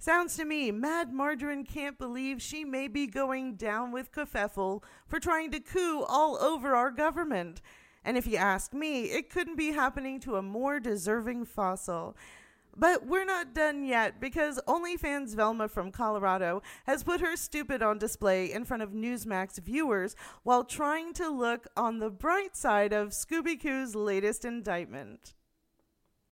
Sounds 0.01 0.37
to 0.37 0.45
me, 0.45 0.71
Mad 0.71 1.11
Margarine 1.11 1.65
can't 1.65 1.99
believe 1.99 2.41
she 2.41 2.63
may 2.63 2.87
be 2.87 3.05
going 3.05 3.55
down 3.55 3.91
with 3.91 4.13
Covfefe 4.13 4.81
for 5.05 5.19
trying 5.19 5.51
to 5.51 5.59
coup 5.59 6.05
all 6.07 6.37
over 6.41 6.73
our 6.73 6.89
government. 6.89 7.61
And 8.05 8.17
if 8.17 8.25
you 8.25 8.37
ask 8.37 8.73
me, 8.73 9.11
it 9.11 9.29
couldn't 9.29 9.57
be 9.57 9.73
happening 9.73 10.21
to 10.21 10.37
a 10.37 10.41
more 10.41 10.79
deserving 10.79 11.43
fossil. 11.43 12.15
But 12.77 13.07
we're 13.07 13.25
not 13.25 13.53
done 13.53 13.83
yet 13.83 14.21
because 14.21 14.61
OnlyFans 14.65 15.35
Velma 15.35 15.67
from 15.67 15.91
Colorado 15.91 16.61
has 16.85 17.03
put 17.03 17.19
her 17.19 17.35
stupid 17.35 17.83
on 17.83 17.97
display 17.97 18.53
in 18.53 18.63
front 18.63 18.83
of 18.83 18.91
Newsmax 18.91 19.59
viewers 19.59 20.15
while 20.43 20.63
trying 20.63 21.11
to 21.15 21.27
look 21.27 21.67
on 21.75 21.99
the 21.99 22.09
bright 22.09 22.55
side 22.55 22.93
of 22.93 23.09
Scooby 23.09 23.61
Coo's 23.61 23.95
latest 23.95 24.45
indictment. 24.45 25.33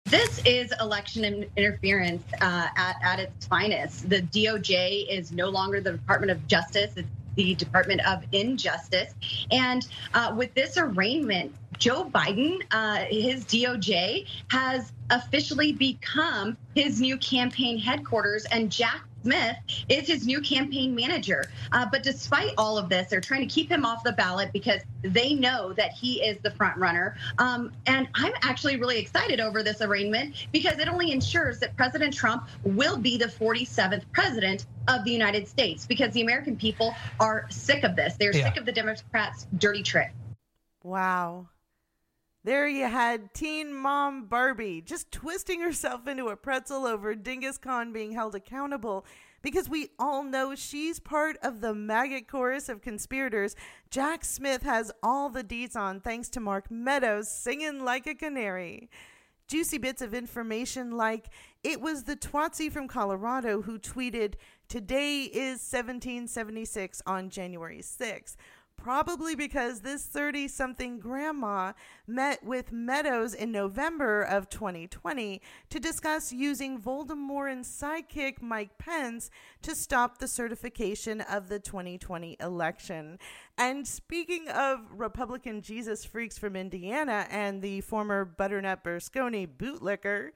This 0.05 0.43
is 0.45 0.73
election 0.81 1.47
interference 1.57 2.23
uh, 2.41 2.69
at, 2.77 2.97
at 3.03 3.21
its 3.21 3.47
finest. 3.47 4.11
The 4.11 4.23
DOJ 4.23 5.09
is 5.09 5.33
no 5.33 5.49
longer 5.49 5.81
the 5.81 5.93
Department 5.93 6.31
of 6.31 6.47
Justice. 6.47 6.93
It's 6.97 7.09
the 7.37 7.55
Department 7.55 8.07
of 8.07 8.23
Injustice. 8.33 9.15
And 9.51 9.87
uh, 10.13 10.35
with 10.37 10.53
this 10.55 10.77
arraignment, 10.77 11.55
Joe 11.79 12.05
Biden, 12.05 12.63
uh, 12.71 13.05
his 13.09 13.45
DOJ, 13.45 14.27
has 14.49 14.93
officially 15.11 15.73
become 15.73 16.57
his 16.75 17.01
new 17.01 17.17
campaign 17.17 17.79
headquarters, 17.79 18.45
and 18.47 18.71
Jack 18.71 19.03
Smith 19.23 19.57
is 19.89 20.07
his 20.07 20.27
new 20.27 20.41
campaign 20.41 20.95
manager. 20.95 21.45
Uh, 21.73 21.87
but 21.91 22.03
despite 22.03 22.53
all 22.59 22.77
of 22.79 22.89
this, 22.89 23.09
they're 23.09 23.21
trying 23.21 23.47
to 23.47 23.53
keep 23.53 23.71
him 23.71 23.85
off 23.85 24.03
the 24.05 24.13
ballot 24.13 24.53
because 24.53 24.83
they 25.03 25.35
know 25.35 25.73
that 25.73 25.93
he 25.93 26.23
is 26.23 26.39
the 26.43 26.51
front 26.51 26.77
runner. 26.77 27.17
Um, 27.39 27.73
and 27.87 28.09
I'm 28.15 28.33
actually 28.43 28.77
really 28.77 28.99
excited 28.99 29.41
over 29.41 29.63
this 29.63 29.81
arraignment 29.81 30.35
because 30.53 30.79
it 30.79 30.89
only 30.89 31.13
ensures 31.13 31.59
that 31.61 31.77
President 31.77 32.15
Trump 32.15 32.49
will 32.65 32.97
be 32.97 33.17
the 33.17 33.27
47th 33.27 34.03
president 34.13 34.67
of 34.89 35.05
the 35.05 35.11
United 35.11 35.47
States 35.49 35.87
because 35.87 36.13
the 36.13 36.23
American 36.23 36.57
people 36.57 36.95
are 37.21 37.47
sick 37.51 37.85
of 37.85 37.97
this. 37.97 38.15
They're 38.17 38.35
yeah. 38.35 38.45
sick 38.45 38.57
of 38.57 38.67
the 38.67 38.73
Democrats' 38.73 39.47
dirty 39.57 39.83
trick. 39.83 40.13
Wow. 40.83 41.47
There 42.45 42.67
you 42.67 42.87
had 42.87 43.35
teen 43.35 43.73
mom 43.73 44.25
Barbie 44.25 44.81
just 44.81 45.13
twisting 45.13 45.61
herself 45.61 46.09
into 46.09 46.27
a 46.27 46.37
pretzel 46.37 46.87
over 46.87 47.15
Genghis 47.15 47.57
Khan 47.57 47.93
being 47.93 48.11
held 48.11 48.35
accountable 48.35 49.07
because 49.43 49.69
we 49.69 49.91
all 49.97 50.25
know 50.25 50.57
she's 50.57 50.99
part 50.99 51.37
of 51.41 51.61
the 51.61 51.73
maggot 51.73 52.27
chorus 52.27 52.69
of 52.69 52.83
conspirators 52.83 53.55
Jack 53.91 54.25
Smith 54.25 54.63
has 54.63 54.91
all 55.05 55.29
the 55.29 55.45
deets 55.45 55.77
on 55.77 56.01
thanks 56.01 56.29
to 56.31 56.41
Mark 56.41 56.69
Meadows 56.69 57.31
singing 57.31 57.85
like 57.85 58.09
a 58.09 58.15
canary. 58.15 58.91
Juicy 59.47 59.79
bits 59.79 60.03
of 60.03 60.13
information 60.13 60.97
like 60.97 61.27
it 61.63 61.81
was 61.81 62.05
the 62.05 62.17
Twatsie 62.17 62.73
from 62.73 62.89
Colorado 62.89 63.63
who 63.63 63.79
tweeted, 63.79 64.35
Today 64.69 65.25
is 65.25 65.61
1776 65.61 67.03
on 67.07 67.31
January 67.31 67.83
6th 67.83 68.35
probably 68.83 69.37
because 69.37 69.81
this 69.81 70.05
30 70.05 70.49
something 70.49 70.99
grandma 70.99 71.73
met 72.09 72.43
with 72.45 72.73
Meadows 72.73 73.33
in 73.33 73.53
November 73.53 74.23
of 74.23 74.51
2020 74.51 75.41
to 75.71 75.79
discuss 75.79 76.33
using 76.33 76.81
Voldemort 76.81 77.53
and 77.53 77.65
sidekick 77.65 78.43
Mike 78.43 78.77
Pence 78.79 79.31
to 79.63 79.77
stop 79.77 80.19
the 80.19 80.27
certification 80.27 81.21
of 81.21 81.49
the 81.49 81.61
2020 81.61 82.37
election. 82.41 83.21
And 83.57 83.87
speaking 83.87 84.49
of 84.49 84.81
Republican 84.91 85.63
Jesus 85.63 86.05
freaks 86.05 86.37
from 86.37 86.57
Indiana 86.57 87.27
and 87.31 87.63
the 87.63 87.83
former 87.83 88.25
Butternut 88.25 88.83
Berlusconi 88.83 89.47
bootlicker, 89.47 90.31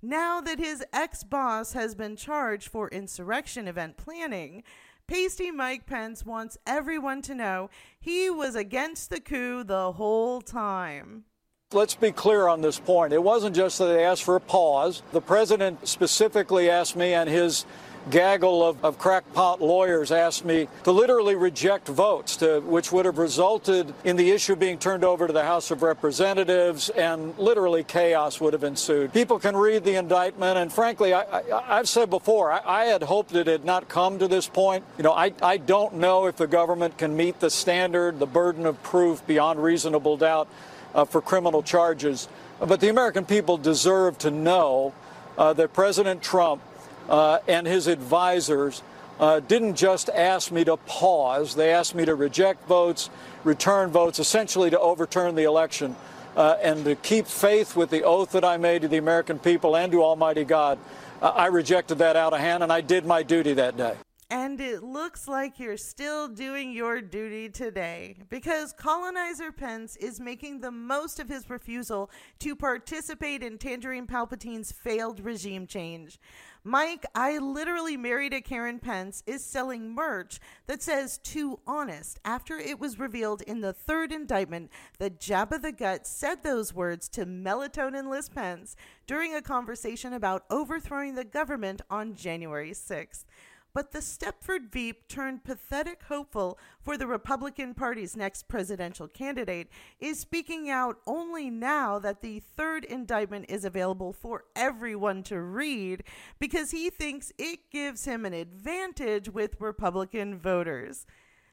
now 0.00 0.40
that 0.40 0.58
his 0.58 0.82
ex 0.94 1.22
boss 1.22 1.74
has 1.74 1.94
been 1.94 2.16
charged 2.16 2.68
for 2.68 2.88
insurrection 2.88 3.68
event 3.68 3.98
planning, 3.98 4.62
Pasty 5.10 5.50
Mike 5.50 5.86
Pence 5.86 6.24
wants 6.24 6.56
everyone 6.68 7.20
to 7.22 7.34
know 7.34 7.68
he 7.98 8.30
was 8.30 8.54
against 8.54 9.10
the 9.10 9.18
coup 9.18 9.64
the 9.64 9.90
whole 9.90 10.40
time. 10.40 11.24
Let's 11.72 11.96
be 11.96 12.12
clear 12.12 12.46
on 12.46 12.60
this 12.60 12.78
point. 12.78 13.12
It 13.12 13.20
wasn't 13.20 13.56
just 13.56 13.78
that 13.78 13.86
they 13.86 14.04
asked 14.04 14.22
for 14.22 14.36
a 14.36 14.40
pause. 14.40 15.02
The 15.10 15.20
president 15.20 15.88
specifically 15.88 16.70
asked 16.70 16.94
me 16.94 17.12
and 17.12 17.28
his 17.28 17.66
gaggle 18.08 18.66
of, 18.66 18.82
of 18.84 18.98
crackpot 18.98 19.60
lawyers 19.60 20.10
asked 20.10 20.44
me 20.44 20.68
to 20.84 20.92
literally 20.92 21.34
reject 21.34 21.86
votes, 21.88 22.36
to, 22.36 22.60
which 22.60 22.90
would 22.92 23.04
have 23.04 23.18
resulted 23.18 23.92
in 24.04 24.16
the 24.16 24.30
issue 24.30 24.56
being 24.56 24.78
turned 24.78 25.04
over 25.04 25.26
to 25.26 25.32
the 25.32 25.44
House 25.44 25.70
of 25.70 25.82
Representatives, 25.82 26.88
and 26.90 27.36
literally 27.38 27.84
chaos 27.84 28.40
would 28.40 28.52
have 28.52 28.64
ensued. 28.64 29.12
People 29.12 29.38
can 29.38 29.56
read 29.56 29.84
the 29.84 29.96
indictment, 29.96 30.56
and 30.56 30.72
frankly, 30.72 31.12
I, 31.12 31.42
have 31.66 31.88
said 31.88 32.08
before, 32.08 32.52
I, 32.52 32.62
I, 32.64 32.84
had 32.86 33.02
hoped 33.02 33.34
it 33.34 33.46
had 33.46 33.64
not 33.64 33.88
come 33.88 34.18
to 34.18 34.28
this 34.28 34.48
point. 34.48 34.84
You 34.96 35.04
know, 35.04 35.12
I, 35.12 35.32
I 35.42 35.58
don't 35.58 35.94
know 35.94 36.26
if 36.26 36.36
the 36.36 36.46
government 36.46 36.96
can 36.96 37.16
meet 37.16 37.40
the 37.40 37.50
standard, 37.50 38.18
the 38.18 38.26
burden 38.26 38.66
of 38.66 38.82
proof 38.82 39.26
beyond 39.26 39.62
reasonable 39.62 40.16
doubt 40.16 40.48
uh, 40.94 41.04
for 41.04 41.20
criminal 41.20 41.62
charges, 41.62 42.28
but 42.58 42.80
the 42.80 42.88
American 42.88 43.24
people 43.24 43.56
deserve 43.56 44.18
to 44.18 44.30
know 44.30 44.92
uh, 45.38 45.52
that 45.54 45.72
President 45.72 46.22
Trump 46.22 46.60
uh, 47.08 47.38
and 47.48 47.66
his 47.66 47.86
advisors 47.86 48.82
uh, 49.18 49.40
didn't 49.40 49.76
just 49.76 50.08
ask 50.10 50.50
me 50.50 50.64
to 50.64 50.76
pause, 50.76 51.54
they 51.54 51.72
asked 51.72 51.94
me 51.94 52.04
to 52.04 52.14
reject 52.14 52.66
votes, 52.66 53.10
return 53.44 53.90
votes, 53.90 54.18
essentially 54.18 54.70
to 54.70 54.78
overturn 54.78 55.34
the 55.34 55.44
election. 55.44 55.96
Uh, 56.36 56.56
and 56.62 56.84
to 56.84 56.94
keep 56.94 57.26
faith 57.26 57.74
with 57.74 57.90
the 57.90 58.04
oath 58.04 58.30
that 58.30 58.44
I 58.44 58.56
made 58.56 58.82
to 58.82 58.88
the 58.88 58.98
American 58.98 59.40
people 59.40 59.76
and 59.76 59.90
to 59.90 60.04
Almighty 60.04 60.44
God. 60.44 60.78
I 61.20 61.46
rejected 61.46 61.98
that 61.98 62.14
out 62.14 62.32
of 62.32 62.38
hand, 62.38 62.62
and 62.62 62.72
I 62.72 62.80
did 62.82 63.04
my 63.04 63.24
duty 63.24 63.52
that 63.54 63.76
day. 63.76 63.96
And 64.32 64.60
it 64.60 64.84
looks 64.84 65.26
like 65.26 65.58
you're 65.58 65.76
still 65.76 66.28
doing 66.28 66.70
your 66.70 67.00
duty 67.00 67.48
today 67.48 68.14
because 68.28 68.72
colonizer 68.72 69.50
Pence 69.50 69.96
is 69.96 70.20
making 70.20 70.60
the 70.60 70.70
most 70.70 71.18
of 71.18 71.28
his 71.28 71.50
refusal 71.50 72.12
to 72.38 72.54
participate 72.54 73.42
in 73.42 73.58
Tangerine 73.58 74.06
Palpatine's 74.06 74.70
failed 74.70 75.18
regime 75.18 75.66
change. 75.66 76.20
Mike, 76.62 77.06
I 77.12 77.38
literally 77.38 77.96
married 77.96 78.32
a 78.32 78.40
Karen 78.40 78.78
Pence 78.78 79.24
is 79.26 79.44
selling 79.44 79.92
merch 79.92 80.38
that 80.68 80.80
says 80.80 81.18
too 81.18 81.58
honest 81.66 82.20
after 82.24 82.56
it 82.56 82.78
was 82.78 83.00
revealed 83.00 83.42
in 83.42 83.62
the 83.62 83.72
third 83.72 84.12
indictment 84.12 84.70
that 84.98 85.18
Jabba 85.18 85.60
the 85.60 85.72
Gut 85.72 86.06
said 86.06 86.44
those 86.44 86.72
words 86.72 87.08
to 87.08 87.26
melatonin 87.26 88.08
Liz 88.08 88.28
Pence 88.28 88.76
during 89.08 89.34
a 89.34 89.42
conversation 89.42 90.12
about 90.12 90.44
overthrowing 90.50 91.16
the 91.16 91.24
government 91.24 91.80
on 91.90 92.14
January 92.14 92.70
6th 92.70 93.24
but 93.72 93.92
the 93.92 94.00
Stepford 94.00 94.70
Veep 94.72 95.08
turned 95.08 95.44
pathetic 95.44 96.02
hopeful 96.04 96.58
for 96.80 96.96
the 96.96 97.06
Republican 97.06 97.74
Party's 97.74 98.16
next 98.16 98.48
presidential 98.48 99.08
candidate 99.08 99.68
is 99.98 100.18
speaking 100.18 100.68
out 100.68 100.98
only 101.06 101.50
now 101.50 101.98
that 101.98 102.22
the 102.22 102.40
third 102.40 102.84
indictment 102.84 103.46
is 103.48 103.64
available 103.64 104.12
for 104.12 104.44
everyone 104.56 105.22
to 105.24 105.40
read 105.40 106.02
because 106.38 106.70
he 106.70 106.90
thinks 106.90 107.32
it 107.38 107.70
gives 107.70 108.04
him 108.04 108.24
an 108.24 108.34
advantage 108.34 109.28
with 109.28 109.60
Republican 109.60 110.38
voters. 110.38 111.06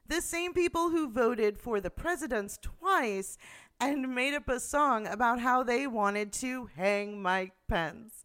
The 0.07 0.21
same 0.21 0.53
people 0.53 0.89
who 0.89 1.09
voted 1.09 1.57
for 1.57 1.81
the 1.81 1.89
presidents 1.89 2.57
twice 2.61 3.37
and 3.79 4.15
made 4.15 4.33
up 4.33 4.47
a 4.49 4.59
song 4.59 5.05
about 5.05 5.39
how 5.39 5.63
they 5.63 5.85
wanted 5.85 6.31
to 6.33 6.69
hang 6.75 7.21
Mike 7.21 7.53
Pence. 7.67 8.23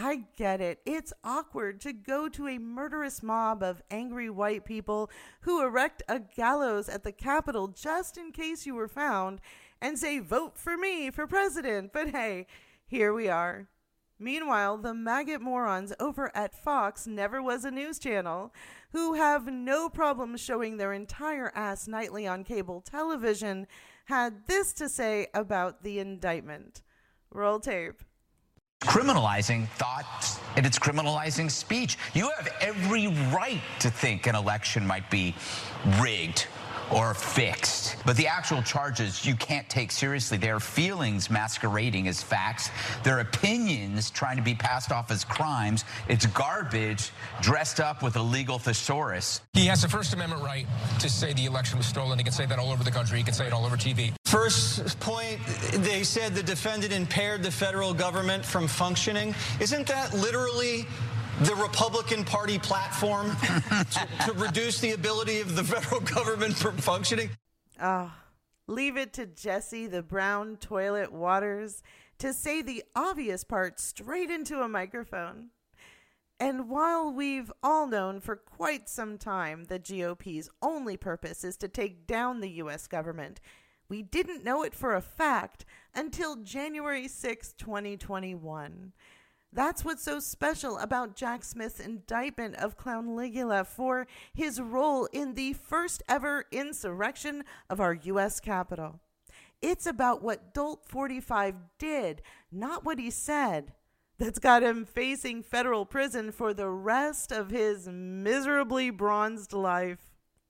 I 0.00 0.26
get 0.36 0.60
it. 0.60 0.78
It's 0.86 1.12
awkward 1.24 1.80
to 1.80 1.92
go 1.92 2.28
to 2.28 2.46
a 2.46 2.58
murderous 2.58 3.20
mob 3.20 3.64
of 3.64 3.82
angry 3.90 4.30
white 4.30 4.64
people 4.64 5.10
who 5.40 5.60
erect 5.60 6.04
a 6.08 6.20
gallows 6.20 6.88
at 6.88 7.02
the 7.02 7.10
Capitol 7.10 7.66
just 7.66 8.16
in 8.16 8.30
case 8.30 8.64
you 8.64 8.76
were 8.76 8.86
found 8.86 9.40
and 9.80 9.98
say, 9.98 10.20
vote 10.20 10.56
for 10.56 10.76
me 10.76 11.10
for 11.10 11.26
president. 11.26 11.92
But 11.92 12.10
hey, 12.10 12.46
here 12.86 13.12
we 13.12 13.28
are. 13.28 13.66
Meanwhile, 14.20 14.78
the 14.78 14.94
maggot 14.94 15.40
morons 15.40 15.92
over 15.98 16.30
at 16.32 16.54
Fox 16.54 17.08
never 17.08 17.42
was 17.42 17.64
a 17.64 17.70
news 17.72 17.98
channel, 17.98 18.54
who 18.92 19.14
have 19.14 19.52
no 19.52 19.88
problem 19.88 20.36
showing 20.36 20.76
their 20.76 20.92
entire 20.92 21.50
ass 21.56 21.88
nightly 21.88 22.24
on 22.24 22.44
cable 22.44 22.80
television, 22.80 23.66
had 24.04 24.46
this 24.46 24.72
to 24.74 24.88
say 24.88 25.26
about 25.34 25.82
the 25.82 25.98
indictment. 25.98 26.82
Roll 27.32 27.58
tape 27.58 28.02
criminalizing 28.80 29.68
thoughts 29.70 30.40
and 30.56 30.64
it's 30.64 30.78
criminalizing 30.78 31.50
speech. 31.50 31.98
You 32.14 32.30
have 32.30 32.48
every 32.60 33.08
right 33.32 33.60
to 33.80 33.90
think 33.90 34.26
an 34.26 34.34
election 34.34 34.86
might 34.86 35.10
be 35.10 35.34
rigged 36.00 36.46
or 36.90 37.12
fixed. 37.12 37.96
But 38.06 38.16
the 38.16 38.26
actual 38.26 38.62
charges 38.62 39.24
you 39.24 39.34
can't 39.36 39.68
take 39.68 39.92
seriously. 39.92 40.38
They 40.38 40.50
are 40.50 40.60
feelings 40.60 41.30
masquerading 41.30 42.08
as 42.08 42.22
facts, 42.22 42.70
their 43.02 43.20
opinions 43.20 44.10
trying 44.10 44.36
to 44.36 44.42
be 44.42 44.54
passed 44.54 44.90
off 44.90 45.10
as 45.10 45.24
crimes. 45.24 45.84
It's 46.08 46.26
garbage 46.26 47.10
dressed 47.40 47.80
up 47.80 48.02
with 48.02 48.16
a 48.16 48.22
legal 48.22 48.58
thesaurus. 48.58 49.42
He 49.52 49.66
has 49.66 49.84
a 49.84 49.88
First 49.88 50.14
Amendment 50.14 50.42
right 50.42 50.66
to 51.00 51.10
say 51.10 51.32
the 51.34 51.44
election 51.44 51.78
was 51.78 51.86
stolen. 51.86 52.18
He 52.18 52.24
can 52.24 52.32
say 52.32 52.46
that 52.46 52.58
all 52.58 52.70
over 52.70 52.84
the 52.84 52.90
country. 52.90 53.18
He 53.18 53.24
can 53.24 53.34
say 53.34 53.46
it 53.46 53.52
all 53.52 53.66
over 53.66 53.76
TV. 53.76 54.14
First 54.28 55.00
point, 55.00 55.40
they 55.72 56.04
said 56.04 56.34
the 56.34 56.42
defendant 56.42 56.92
impaired 56.92 57.42
the 57.42 57.50
federal 57.50 57.94
government 57.94 58.44
from 58.44 58.68
functioning. 58.68 59.34
Isn't 59.58 59.86
that 59.86 60.12
literally 60.12 60.84
the 61.44 61.54
Republican 61.54 62.24
Party 62.24 62.58
platform 62.58 63.34
to, 63.70 64.08
to, 64.26 64.32
reduce 64.34 64.80
the 64.80 64.90
ability 64.90 65.40
of 65.40 65.56
the 65.56 65.64
federal 65.64 66.02
government 66.02 66.54
from 66.54 66.76
functioning? 66.76 67.30
Oh, 67.80 68.12
leave 68.66 68.98
it 68.98 69.14
to 69.14 69.24
Jesse 69.24 69.86
the 69.86 70.02
Brown 70.02 70.58
Toilet 70.58 71.10
Waters 71.10 71.82
to 72.18 72.34
say 72.34 72.60
the 72.60 72.84
obvious 72.94 73.44
part 73.44 73.80
straight 73.80 74.28
into 74.28 74.60
a 74.60 74.68
microphone. 74.68 75.48
And 76.38 76.68
while 76.68 77.10
we've 77.10 77.50
all 77.62 77.86
known 77.86 78.20
for 78.20 78.36
quite 78.36 78.90
some 78.90 79.16
time 79.16 79.64
the 79.64 79.78
GOP's 79.78 80.50
only 80.60 80.98
purpose 80.98 81.44
is 81.44 81.56
to 81.56 81.68
take 81.68 82.06
down 82.06 82.40
the 82.40 82.50
U.S. 82.50 82.86
government, 82.86 83.40
we 83.88 84.02
didn't 84.02 84.44
know 84.44 84.62
it 84.62 84.74
for 84.74 84.94
a 84.94 85.00
fact 85.00 85.64
until 85.94 86.36
January 86.36 87.08
6, 87.08 87.52
2021. 87.54 88.92
That's 89.52 89.84
what's 89.84 90.02
so 90.02 90.20
special 90.20 90.76
about 90.78 91.16
Jack 91.16 91.42
Smith's 91.42 91.80
indictment 91.80 92.56
of 92.56 92.76
Clown 92.76 93.08
Ligula 93.08 93.66
for 93.66 94.06
his 94.34 94.60
role 94.60 95.06
in 95.06 95.34
the 95.34 95.54
first 95.54 96.02
ever 96.08 96.44
insurrection 96.52 97.44
of 97.70 97.80
our 97.80 97.94
U.S. 97.94 98.40
Capitol. 98.40 99.00
It's 99.62 99.86
about 99.86 100.22
what 100.22 100.52
Dolt 100.52 100.84
45 100.86 101.54
did, 101.78 102.22
not 102.52 102.84
what 102.84 102.98
he 102.98 103.10
said, 103.10 103.72
that's 104.18 104.38
got 104.40 104.62
him 104.62 104.84
facing 104.84 105.42
federal 105.42 105.86
prison 105.86 106.32
for 106.32 106.52
the 106.52 106.68
rest 106.68 107.30
of 107.32 107.50
his 107.50 107.88
miserably 107.88 108.90
bronzed 108.90 109.52
life. 109.52 110.07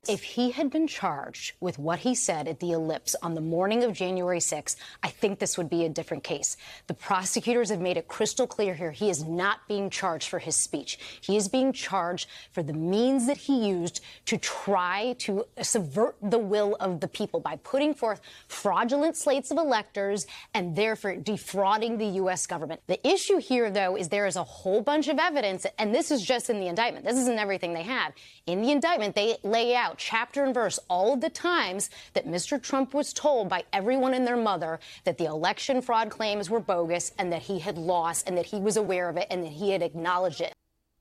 If 0.09 0.23
he 0.23 0.53
had 0.53 0.71
been 0.71 0.87
charged 0.87 1.53
with 1.61 1.79
what 1.79 1.99
he 1.99 2.15
said 2.15 2.49
at 2.49 2.61
the 2.61 2.73
ellipse 2.73 3.15
on 3.23 3.35
the 3.35 3.43
morning 3.43 3.85
of 3.85 3.93
January 3.93 4.39
6th, 4.39 4.77
I 5.03 5.09
think 5.09 5.39
this 5.39 5.59
would 5.59 5.69
be 5.69 5.85
a 5.85 5.91
different 5.91 6.25
case. 6.25 6.57
The 6.87 6.95
prosecutors 6.95 7.69
have 7.69 7.83
made 7.83 7.99
it 7.99 8.09
crystal 8.09 8.47
clear 8.47 8.73
here 8.73 8.91
he 8.91 9.11
is 9.11 9.23
not 9.23 9.69
being 9.69 9.91
charged 9.91 10.31
for 10.31 10.39
his 10.39 10.57
speech. 10.57 10.99
He 11.21 11.37
is 11.37 11.49
being 11.49 11.75
charged 11.75 12.27
for 12.53 12.63
the 12.63 12.73
means 12.73 13.27
that 13.27 13.37
he 13.37 13.69
used 13.69 14.01
to 14.25 14.39
try 14.39 15.15
to 15.19 15.45
subvert 15.61 16.17
the 16.23 16.39
will 16.39 16.77
of 16.81 17.01
the 17.01 17.09
people 17.09 17.41
by 17.41 17.57
putting 17.57 17.93
forth 17.93 18.23
fraudulent 18.47 19.15
slates 19.15 19.51
of 19.51 19.59
electors 19.59 20.27
and 20.55 20.75
therefore 20.75 21.17
defrauding 21.17 21.99
the 21.99 22.07
U.S. 22.23 22.47
government. 22.47 22.81
The 22.87 23.07
issue 23.07 23.37
here, 23.37 23.71
though, 23.71 23.95
is 23.95 24.09
there 24.09 24.27
is 24.27 24.37
a 24.37 24.45
whole 24.45 24.81
bunch 24.81 25.09
of 25.09 25.19
evidence, 25.19 25.67
and 25.79 25.95
this 25.95 26.11
is 26.11 26.23
just 26.23 26.49
in 26.49 26.61
the 26.61 26.69
indictment. 26.69 27.05
This 27.05 27.19
isn't 27.19 27.39
everything 27.39 27.75
they 27.75 27.83
have. 27.83 28.15
In 28.47 28.63
the 28.63 28.73
indictment, 28.73 29.15
they 29.15 29.37
lay 29.43 29.77
out 29.77 29.98
chapter 29.99 30.45
and 30.45 30.55
verse 30.55 30.79
all 30.89 31.15
of 31.15 31.21
the 31.21 31.31
times 31.31 31.91
that 32.15 32.27
Mr. 32.27 32.63
Trump 32.63 32.95
was 32.95 33.13
told 33.13 33.49
by 33.49 33.65
everyone 33.73 34.15
and 34.15 34.27
their 34.27 34.37
mother 34.37 34.79
that 35.05 35.19
the 35.19 35.27
election 35.27 35.83
fraud 35.83 36.11
claims 36.11 36.49
were 36.49 36.61
bogus 36.61 37.13
and 37.19 37.33
that 37.33 37.43
he 37.43 37.59
had 37.59 37.77
lost 37.77 38.27
and 38.27 38.37
that 38.39 38.47
he 38.47 38.61
was 38.61 38.77
aware 38.77 39.09
of 39.09 39.17
it 39.17 39.27
and 39.31 39.45
that 39.45 39.53
he 39.53 39.71
had 39.71 39.83
acknowledged 39.83 40.41
it. 40.41 40.53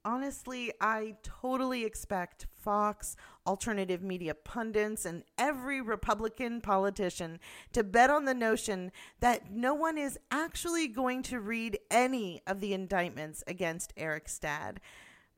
Honestly, 0.07 0.71
I 0.79 1.17
totally 1.21 1.83
expect 1.83 2.47
Fox, 2.53 3.17
alternative 3.45 4.01
media 4.01 4.33
pundits, 4.33 5.05
and 5.05 5.23
every 5.38 5.81
Republican 5.81 6.62
politician 6.62 7.41
to 7.73 7.83
bet 7.83 8.10
on 8.10 8.23
the 8.23 8.33
notion 8.33 8.93
that 9.19 9.51
no 9.51 9.73
one 9.73 9.97
is 9.97 10.17
actually 10.31 10.88
going 10.88 11.23
to 11.23 11.41
read 11.41 11.77
any 11.91 12.41
of 12.47 12.62
the 12.62 12.73
indictments 12.73 13.43
against 13.47 13.91
Eric 13.97 14.29
Stad. 14.29 14.79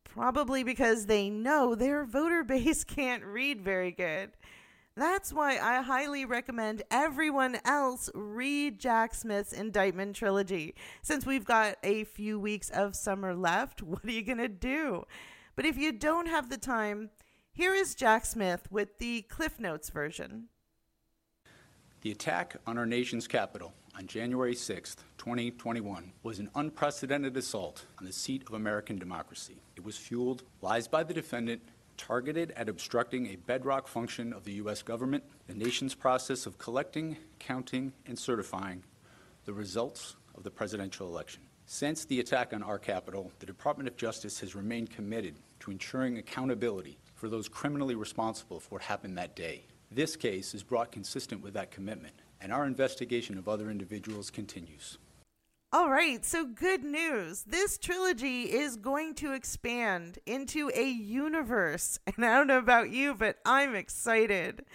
Probably 0.10 0.64
because 0.64 1.06
they 1.06 1.30
know 1.30 1.76
their 1.76 2.04
voter 2.04 2.44
base 2.46 2.84
can't 2.84 3.24
read 3.24 3.62
very 3.62 3.92
good. 3.92 4.32
That's 4.96 5.32
why 5.32 5.58
I 5.58 5.82
highly 5.82 6.26
recommend 6.26 6.84
everyone 6.92 7.60
else 7.64 8.10
read 8.14 8.80
Jack 8.80 9.14
Smith's 9.14 9.54
indictment 9.54 10.16
trilogy. 10.16 10.76
Since 11.02 11.26
we've 11.26 11.46
got 11.46 11.78
a 11.84 12.04
few 12.04 12.38
weeks 12.38 12.70
of 12.70 12.96
summer 12.96 13.34
left, 13.34 13.82
what 13.84 14.04
are 14.04 14.12
you 14.12 14.24
going 14.24 14.40
to 14.40 14.50
do? 14.50 15.06
But 15.56 15.66
if 15.66 15.78
you 15.78 15.94
don't 15.94 16.28
have 16.28 16.50
the 16.50 16.58
time, 16.58 17.12
here 17.54 17.74
is 17.74 17.96
Jack 17.96 18.26
Smith 18.26 18.68
with 18.70 18.98
the 18.98 19.22
Cliff 19.24 19.60
Notes 19.60 19.90
version. 19.90 20.50
The 22.02 22.12
attack 22.12 22.58
on 22.66 22.78
our 22.78 22.86
nation's 22.86 23.28
capital 23.28 23.74
on 23.98 24.08
January 24.08 24.56
6, 24.56 24.96
2021, 25.18 26.12
was 26.24 26.40
an 26.40 26.50
unprecedented 26.56 27.36
assault 27.38 27.86
on 27.98 28.06
the 28.06 28.14
seat 28.14 28.44
of 28.48 28.54
American 28.54 28.98
democracy. 28.98 29.58
It 29.76 29.84
was 29.84 29.98
fueled 29.98 30.44
lies 30.62 30.88
by 30.88 31.04
the 31.04 31.14
defendant 31.14 31.62
targeted 31.98 32.52
at 32.52 32.70
obstructing 32.70 33.28
a 33.28 33.36
bedrock 33.36 33.88
function 33.88 34.32
of 34.32 34.46
the 34.46 34.54
U.S. 34.54 34.82
government, 34.82 35.24
the 35.48 35.54
nation's 35.54 35.94
process 35.94 36.46
of 36.46 36.58
collecting, 36.58 37.18
counting, 37.40 37.92
and 38.06 38.18
certifying 38.18 38.84
the 39.46 39.54
results 39.54 40.16
of 40.36 40.44
the 40.44 40.52
presidential 40.52 41.08
election. 41.08 41.42
Since 41.66 42.06
the 42.06 42.20
attack 42.20 42.54
on 42.54 42.64
our 42.64 42.80
capital, 42.80 43.32
the 43.40 43.46
Department 43.46 43.90
of 43.90 43.98
Justice 43.98 44.40
has 44.40 44.56
remained 44.56 44.90
committed 44.90 45.36
to 45.60 45.72
ensuring 45.72 46.18
accountability 46.18 46.98
for 47.16 47.30
those 47.30 47.50
criminally 47.50 47.96
responsible 47.96 48.60
for 48.60 48.70
what 48.76 48.82
happened 48.82 49.18
that 49.18 49.36
day. 49.36 49.66
This 49.92 50.16
case 50.16 50.54
is 50.54 50.64
brought 50.64 50.92
consistent 50.92 51.44
with 51.44 51.54
that 51.56 51.72
commitment 51.72 52.16
and 52.42 52.54
our 52.54 52.66
investigation 52.66 53.38
of 53.38 53.48
other 53.48 53.70
individuals 53.70 54.30
continues. 54.30 54.98
All 55.72 55.92
right, 55.92 56.26
so 56.26 56.46
good 56.46 56.84
news. 56.84 57.44
This 57.44 57.78
trilogy 57.78 58.52
is 58.52 58.76
going 58.76 59.14
to 59.16 59.34
expand 59.34 60.18
into 60.26 60.72
a 60.74 60.90
universe. 60.90 62.00
And 62.08 62.26
I 62.26 62.38
don't 62.38 62.48
know 62.48 62.58
about 62.58 62.90
you, 62.90 63.14
but 63.14 63.38
I'm 63.46 63.76
excited. 63.76 64.66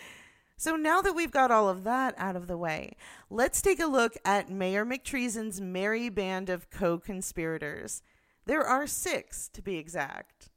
So 0.56 0.76
now 0.76 1.02
that 1.02 1.16
we've 1.16 1.32
got 1.32 1.50
all 1.50 1.68
of 1.68 1.82
that 1.82 2.14
out 2.16 2.36
of 2.36 2.46
the 2.46 2.56
way, 2.56 2.96
let's 3.28 3.60
take 3.60 3.80
a 3.80 3.86
look 3.86 4.14
at 4.24 4.50
Mayor 4.50 4.86
McTreason's 4.86 5.60
merry 5.60 6.08
band 6.08 6.48
of 6.48 6.70
co 6.70 6.98
conspirators. 6.98 8.00
There 8.46 8.62
are 8.62 8.86
six, 8.86 9.48
to 9.48 9.62
be 9.62 9.78
exact. 9.78 10.50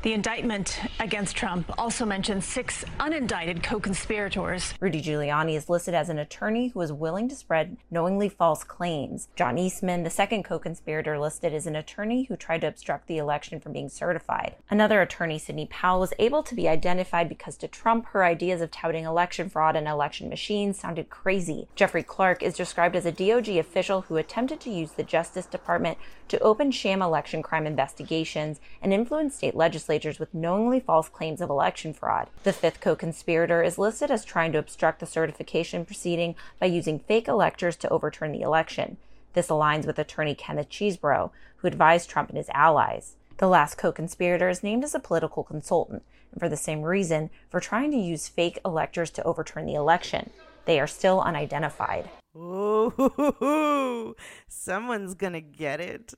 The 0.00 0.12
indictment 0.12 0.80
against 1.00 1.34
Trump 1.34 1.72
also 1.76 2.06
mentions 2.06 2.44
six 2.44 2.84
unindicted 3.00 3.64
co 3.64 3.80
conspirators. 3.80 4.72
Rudy 4.78 5.02
Giuliani 5.02 5.56
is 5.56 5.68
listed 5.68 5.92
as 5.92 6.08
an 6.08 6.20
attorney 6.20 6.68
who 6.68 6.80
is 6.82 6.92
willing 6.92 7.28
to 7.28 7.34
spread 7.34 7.76
knowingly 7.90 8.28
false 8.28 8.62
claims. 8.62 9.26
John 9.34 9.58
Eastman, 9.58 10.04
the 10.04 10.10
second 10.10 10.44
co 10.44 10.60
conspirator 10.60 11.18
listed, 11.18 11.52
is 11.52 11.66
an 11.66 11.74
attorney 11.74 12.24
who 12.24 12.36
tried 12.36 12.60
to 12.60 12.68
obstruct 12.68 13.08
the 13.08 13.18
election 13.18 13.58
from 13.58 13.72
being 13.72 13.88
certified. 13.88 14.54
Another 14.70 15.02
attorney, 15.02 15.36
Sidney 15.36 15.66
Powell, 15.66 15.98
was 15.98 16.14
able 16.20 16.44
to 16.44 16.54
be 16.54 16.68
identified 16.68 17.28
because 17.28 17.56
to 17.56 17.66
Trump, 17.66 18.06
her 18.10 18.24
ideas 18.24 18.60
of 18.60 18.70
touting 18.70 19.04
election 19.04 19.48
fraud 19.50 19.74
and 19.74 19.88
election 19.88 20.28
machines 20.28 20.78
sounded 20.78 21.10
crazy. 21.10 21.66
Jeffrey 21.74 22.04
Clark 22.04 22.44
is 22.44 22.56
described 22.56 22.94
as 22.94 23.04
a 23.04 23.10
DOJ 23.10 23.58
official 23.58 24.02
who 24.02 24.16
attempted 24.16 24.60
to 24.60 24.70
use 24.70 24.92
the 24.92 25.02
Justice 25.02 25.46
Department 25.46 25.98
to 26.28 26.38
open 26.40 26.70
sham 26.70 27.02
election 27.02 27.42
crime 27.42 27.66
investigations 27.66 28.60
and 28.82 28.92
influence 28.92 29.34
state 29.34 29.54
legislatures 29.54 30.18
with 30.18 30.34
knowingly 30.34 30.80
false 30.80 31.08
claims 31.08 31.40
of 31.40 31.50
election 31.50 31.92
fraud. 31.92 32.28
The 32.44 32.52
fifth 32.52 32.80
co 32.80 32.94
conspirator 32.94 33.62
is 33.62 33.78
listed 33.78 34.10
as 34.10 34.24
trying 34.24 34.52
to 34.52 34.58
obstruct 34.58 35.00
the 35.00 35.06
certification 35.06 35.84
proceeding 35.84 36.34
by 36.58 36.66
using 36.66 36.98
fake 36.98 37.28
electors 37.28 37.76
to 37.76 37.88
overturn 37.88 38.32
the 38.32 38.42
election. 38.42 38.96
This 39.34 39.48
aligns 39.48 39.86
with 39.86 39.98
attorney 39.98 40.34
Kenneth 40.34 40.70
Chesebro, 40.70 41.30
who 41.56 41.68
advised 41.68 42.08
Trump 42.08 42.28
and 42.28 42.38
his 42.38 42.50
allies. 42.50 43.16
The 43.38 43.48
last 43.48 43.76
co 43.76 43.92
conspirator 43.92 44.48
is 44.48 44.62
named 44.62 44.84
as 44.84 44.94
a 44.94 45.00
political 45.00 45.44
consultant, 45.44 46.02
and 46.32 46.40
for 46.40 46.48
the 46.48 46.56
same 46.56 46.82
reason, 46.82 47.30
for 47.48 47.60
trying 47.60 47.90
to 47.92 47.96
use 47.96 48.28
fake 48.28 48.58
electors 48.64 49.10
to 49.10 49.22
overturn 49.22 49.66
the 49.66 49.74
election. 49.74 50.30
They 50.68 50.80
are 50.80 50.86
still 50.86 51.22
unidentified. 51.22 52.10
Ooh, 52.36 54.14
someone's 54.48 55.14
gonna 55.14 55.40
get 55.40 55.80
it. 55.80 56.12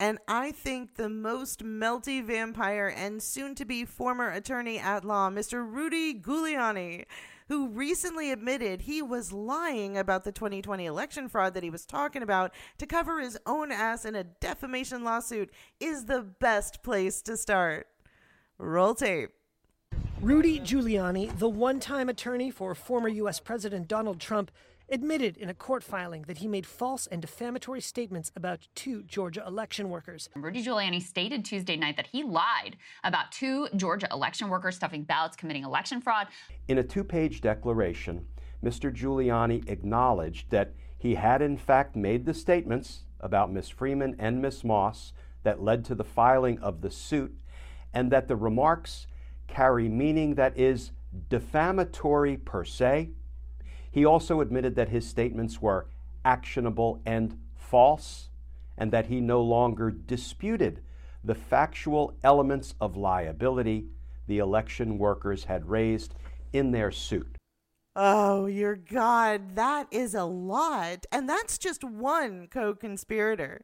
And 0.00 0.18
I 0.26 0.50
think 0.50 0.96
the 0.96 1.08
most 1.08 1.64
melty 1.64 2.20
vampire 2.20 2.88
and 2.88 3.22
soon 3.22 3.54
to 3.54 3.64
be 3.64 3.84
former 3.84 4.28
attorney 4.32 4.80
at 4.80 5.04
law, 5.04 5.30
Mr. 5.30 5.64
Rudy 5.64 6.12
Giuliani, 6.12 7.04
who 7.46 7.68
recently 7.68 8.32
admitted 8.32 8.80
he 8.80 9.00
was 9.00 9.32
lying 9.32 9.96
about 9.96 10.24
the 10.24 10.32
2020 10.32 10.86
election 10.86 11.28
fraud 11.28 11.54
that 11.54 11.62
he 11.62 11.70
was 11.70 11.86
talking 11.86 12.24
about 12.24 12.52
to 12.78 12.86
cover 12.86 13.20
his 13.20 13.38
own 13.46 13.70
ass 13.70 14.04
in 14.04 14.16
a 14.16 14.24
defamation 14.24 15.04
lawsuit, 15.04 15.52
is 15.78 16.06
the 16.06 16.22
best 16.40 16.82
place 16.82 17.22
to 17.22 17.36
start. 17.36 17.86
Roll 18.58 18.96
tape. 18.96 19.30
Rudy 20.24 20.58
Giuliani, 20.58 21.38
the 21.38 21.50
one 21.50 21.78
time 21.78 22.08
attorney 22.08 22.50
for 22.50 22.74
former 22.74 23.08
U.S. 23.10 23.40
President 23.40 23.86
Donald 23.86 24.18
Trump, 24.18 24.50
admitted 24.88 25.36
in 25.36 25.50
a 25.50 25.54
court 25.54 25.84
filing 25.84 26.22
that 26.22 26.38
he 26.38 26.48
made 26.48 26.64
false 26.64 27.06
and 27.06 27.20
defamatory 27.20 27.82
statements 27.82 28.32
about 28.34 28.66
two 28.74 29.02
Georgia 29.02 29.44
election 29.46 29.90
workers. 29.90 30.30
Rudy 30.34 30.64
Giuliani 30.64 31.02
stated 31.02 31.44
Tuesday 31.44 31.76
night 31.76 31.98
that 31.98 32.06
he 32.06 32.22
lied 32.22 32.78
about 33.04 33.32
two 33.32 33.68
Georgia 33.76 34.08
election 34.10 34.48
workers 34.48 34.76
stuffing 34.76 35.02
ballots 35.02 35.36
committing 35.36 35.62
election 35.62 36.00
fraud. 36.00 36.28
In 36.68 36.78
a 36.78 36.82
two 36.82 37.04
page 37.04 37.42
declaration, 37.42 38.24
Mr. 38.64 38.90
Giuliani 38.90 39.68
acknowledged 39.68 40.48
that 40.48 40.72
he 40.96 41.16
had 41.16 41.42
in 41.42 41.58
fact 41.58 41.96
made 41.96 42.24
the 42.24 42.32
statements 42.32 43.02
about 43.20 43.52
Ms. 43.52 43.68
Freeman 43.68 44.16
and 44.18 44.40
Ms. 44.40 44.64
Moss 44.64 45.12
that 45.42 45.62
led 45.62 45.84
to 45.84 45.94
the 45.94 46.02
filing 46.02 46.58
of 46.60 46.80
the 46.80 46.90
suit, 46.90 47.36
and 47.92 48.10
that 48.10 48.26
the 48.26 48.36
remarks 48.36 49.06
carry 49.46 49.88
meaning 49.88 50.34
that 50.34 50.58
is 50.58 50.90
defamatory 51.28 52.36
per 52.36 52.64
se 52.64 53.10
he 53.94 54.04
also 54.04 54.40
admitted 54.40 54.74
that 54.74 54.88
his 54.88 55.06
statements 55.06 55.62
were 55.62 55.86
actionable 56.24 57.00
and 57.06 57.38
false, 57.54 58.28
and 58.76 58.90
that 58.90 59.06
he 59.06 59.20
no 59.20 59.40
longer 59.40 59.88
disputed 59.92 60.82
the 61.22 61.36
factual 61.36 62.12
elements 62.24 62.74
of 62.80 62.96
liability 62.96 63.86
the 64.26 64.38
election 64.38 64.98
workers 64.98 65.44
had 65.44 65.70
raised 65.70 66.16
in 66.52 66.72
their 66.72 66.90
suit. 66.90 67.36
Oh, 67.94 68.46
your 68.46 68.74
God, 68.74 69.54
that 69.54 69.86
is 69.92 70.16
a 70.16 70.24
lot. 70.24 71.06
And 71.12 71.28
that's 71.28 71.56
just 71.56 71.84
one 71.84 72.48
co 72.50 72.74
conspirator. 72.74 73.62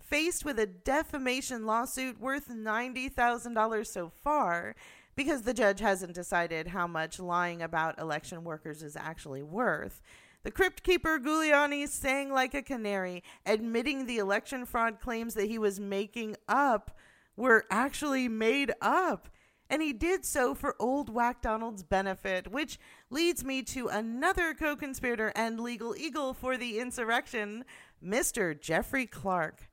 Faced 0.00 0.44
with 0.44 0.58
a 0.58 0.66
defamation 0.66 1.64
lawsuit 1.64 2.20
worth 2.20 2.48
$90,000 2.48 3.86
so 3.86 4.08
far, 4.08 4.74
because 5.20 5.42
the 5.42 5.52
judge 5.52 5.80
hasn't 5.80 6.14
decided 6.14 6.68
how 6.68 6.86
much 6.86 7.20
lying 7.20 7.60
about 7.60 7.98
election 7.98 8.42
workers 8.42 8.82
is 8.82 8.96
actually 8.96 9.42
worth. 9.42 10.00
The 10.44 10.50
crypt 10.50 10.82
keeper 10.82 11.18
Giuliani 11.18 11.86
sang 11.88 12.32
like 12.32 12.54
a 12.54 12.62
canary, 12.62 13.22
admitting 13.44 14.06
the 14.06 14.16
election 14.16 14.64
fraud 14.64 14.98
claims 14.98 15.34
that 15.34 15.50
he 15.50 15.58
was 15.58 15.78
making 15.78 16.36
up 16.48 16.96
were 17.36 17.66
actually 17.70 18.28
made 18.28 18.72
up. 18.80 19.28
And 19.68 19.82
he 19.82 19.92
did 19.92 20.24
so 20.24 20.54
for 20.54 20.74
old 20.78 21.10
Whack 21.10 21.42
Donald's 21.42 21.82
benefit, 21.82 22.50
which 22.50 22.78
leads 23.10 23.44
me 23.44 23.62
to 23.64 23.88
another 23.88 24.54
co 24.54 24.74
conspirator 24.74 25.34
and 25.36 25.60
legal 25.60 25.94
eagle 25.94 26.32
for 26.32 26.56
the 26.56 26.78
insurrection, 26.78 27.66
Mr. 28.02 28.58
Jeffrey 28.58 29.04
Clark. 29.04 29.68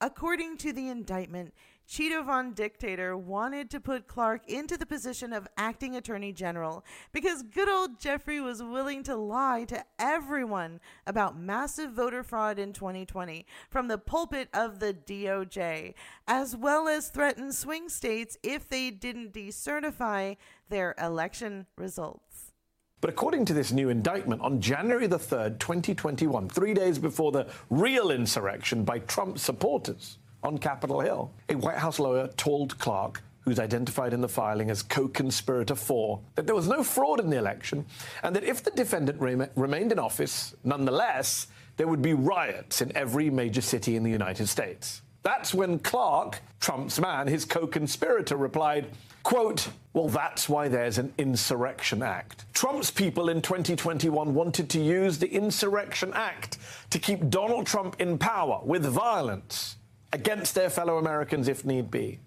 According 0.00 0.56
to 0.58 0.72
the 0.72 0.88
indictment, 0.88 1.54
Cheeto 1.88 2.22
Von 2.22 2.52
Dictator 2.52 3.16
wanted 3.16 3.70
to 3.70 3.80
put 3.80 4.06
Clark 4.06 4.46
into 4.46 4.76
the 4.76 4.84
position 4.84 5.32
of 5.32 5.48
acting 5.56 5.96
attorney 5.96 6.34
general 6.34 6.84
because 7.12 7.42
good 7.42 7.68
old 7.68 7.98
Jeffrey 7.98 8.40
was 8.40 8.62
willing 8.62 9.02
to 9.04 9.16
lie 9.16 9.64
to 9.64 9.82
everyone 9.98 10.80
about 11.06 11.40
massive 11.40 11.92
voter 11.92 12.22
fraud 12.22 12.58
in 12.58 12.74
2020 12.74 13.46
from 13.70 13.88
the 13.88 13.96
pulpit 13.96 14.50
of 14.52 14.80
the 14.80 14.92
DOJ, 14.92 15.94
as 16.26 16.54
well 16.54 16.88
as 16.88 17.08
threaten 17.08 17.54
swing 17.54 17.88
states 17.88 18.36
if 18.42 18.68
they 18.68 18.90
didn't 18.90 19.32
decertify 19.32 20.36
their 20.68 20.94
election 21.00 21.64
results. 21.78 22.52
But 23.00 23.08
according 23.08 23.46
to 23.46 23.54
this 23.54 23.72
new 23.72 23.88
indictment, 23.88 24.42
on 24.42 24.60
January 24.60 25.06
the 25.06 25.18
3rd, 25.18 25.58
2021, 25.58 26.50
three 26.50 26.74
days 26.74 26.98
before 26.98 27.32
the 27.32 27.46
real 27.70 28.10
insurrection 28.10 28.84
by 28.84 28.98
Trump 28.98 29.38
supporters, 29.38 30.17
on 30.42 30.58
Capitol 30.58 31.00
Hill. 31.00 31.30
A 31.48 31.54
White 31.54 31.78
House 31.78 31.98
lawyer 31.98 32.28
told 32.36 32.78
Clark, 32.78 33.22
who's 33.40 33.58
identified 33.58 34.12
in 34.12 34.20
the 34.20 34.28
filing 34.28 34.70
as 34.70 34.82
co 34.82 35.08
conspirator 35.08 35.74
four, 35.74 36.20
that 36.34 36.46
there 36.46 36.54
was 36.54 36.68
no 36.68 36.82
fraud 36.82 37.20
in 37.20 37.30
the 37.30 37.38
election 37.38 37.84
and 38.22 38.34
that 38.36 38.44
if 38.44 38.62
the 38.62 38.70
defendant 38.70 39.20
remained 39.20 39.92
in 39.92 39.98
office, 39.98 40.54
nonetheless, 40.64 41.48
there 41.76 41.88
would 41.88 42.02
be 42.02 42.12
riots 42.12 42.82
in 42.82 42.94
every 42.96 43.30
major 43.30 43.60
city 43.60 43.96
in 43.96 44.02
the 44.02 44.10
United 44.10 44.48
States. 44.48 45.02
That's 45.22 45.52
when 45.52 45.78
Clark, 45.78 46.40
Trump's 46.60 47.00
man, 47.00 47.26
his 47.26 47.44
co 47.44 47.66
conspirator, 47.66 48.36
replied, 48.36 48.86
quote, 49.22 49.68
Well, 49.92 50.08
that's 50.08 50.48
why 50.48 50.68
there's 50.68 50.98
an 50.98 51.12
Insurrection 51.18 52.02
Act. 52.02 52.46
Trump's 52.54 52.90
people 52.90 53.28
in 53.28 53.42
2021 53.42 54.34
wanted 54.34 54.70
to 54.70 54.80
use 54.80 55.18
the 55.18 55.30
Insurrection 55.30 56.12
Act 56.14 56.58
to 56.90 56.98
keep 56.98 57.28
Donald 57.28 57.66
Trump 57.66 57.96
in 58.00 58.18
power 58.18 58.60
with 58.64 58.84
violence 58.84 59.76
against 60.12 60.54
their 60.54 60.70
fellow 60.70 60.98
Americans 60.98 61.48
if 61.48 61.64
need 61.64 61.90
be. 61.90 62.18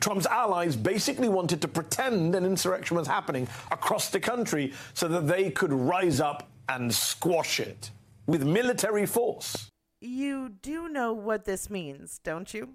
Trump's 0.00 0.26
allies 0.26 0.76
basically 0.76 1.28
wanted 1.28 1.60
to 1.62 1.68
pretend 1.68 2.34
an 2.34 2.44
insurrection 2.44 2.96
was 2.96 3.06
happening 3.06 3.48
across 3.70 4.10
the 4.10 4.20
country 4.20 4.72
so 4.94 5.08
that 5.08 5.26
they 5.26 5.50
could 5.50 5.72
rise 5.72 6.20
up 6.20 6.48
and 6.68 6.92
squash 6.92 7.60
it 7.60 7.90
with 8.26 8.44
military 8.44 9.06
force. 9.06 9.70
You 10.00 10.48
do 10.48 10.88
know 10.88 11.12
what 11.12 11.44
this 11.44 11.68
means, 11.68 12.20
don't 12.22 12.52
you? 12.54 12.74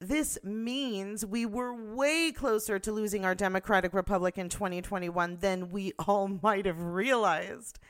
This 0.00 0.38
means 0.44 1.26
we 1.26 1.44
were 1.44 1.74
way 1.74 2.30
closer 2.30 2.78
to 2.78 2.92
losing 2.92 3.24
our 3.24 3.34
Democratic 3.34 3.92
Republic 3.92 4.38
in 4.38 4.48
2021 4.48 5.38
than 5.40 5.70
we 5.70 5.92
all 5.98 6.28
might 6.28 6.66
have 6.66 6.80
realized. 6.80 7.80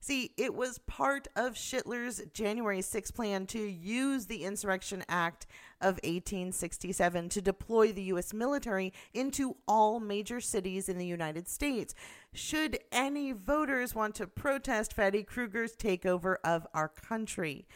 See, 0.00 0.32
it 0.36 0.54
was 0.54 0.78
part 0.78 1.26
of 1.34 1.54
Schittler's 1.54 2.22
January 2.32 2.82
6 2.82 3.10
plan 3.10 3.46
to 3.46 3.58
use 3.58 4.26
the 4.26 4.44
Insurrection 4.44 5.04
Act 5.08 5.46
of 5.80 5.94
1867 6.04 7.28
to 7.30 7.42
deploy 7.42 7.92
the 7.92 8.02
U.S. 8.04 8.32
military 8.32 8.92
into 9.12 9.56
all 9.66 9.98
major 9.98 10.40
cities 10.40 10.88
in 10.88 10.98
the 10.98 11.06
United 11.06 11.48
States. 11.48 11.94
Should 12.32 12.78
any 12.92 13.32
voters 13.32 13.94
want 13.94 14.14
to 14.16 14.26
protest 14.26 14.92
Freddy 14.92 15.24
Krueger's 15.24 15.74
takeover 15.74 16.36
of 16.44 16.66
our 16.72 16.88
country? 16.88 17.66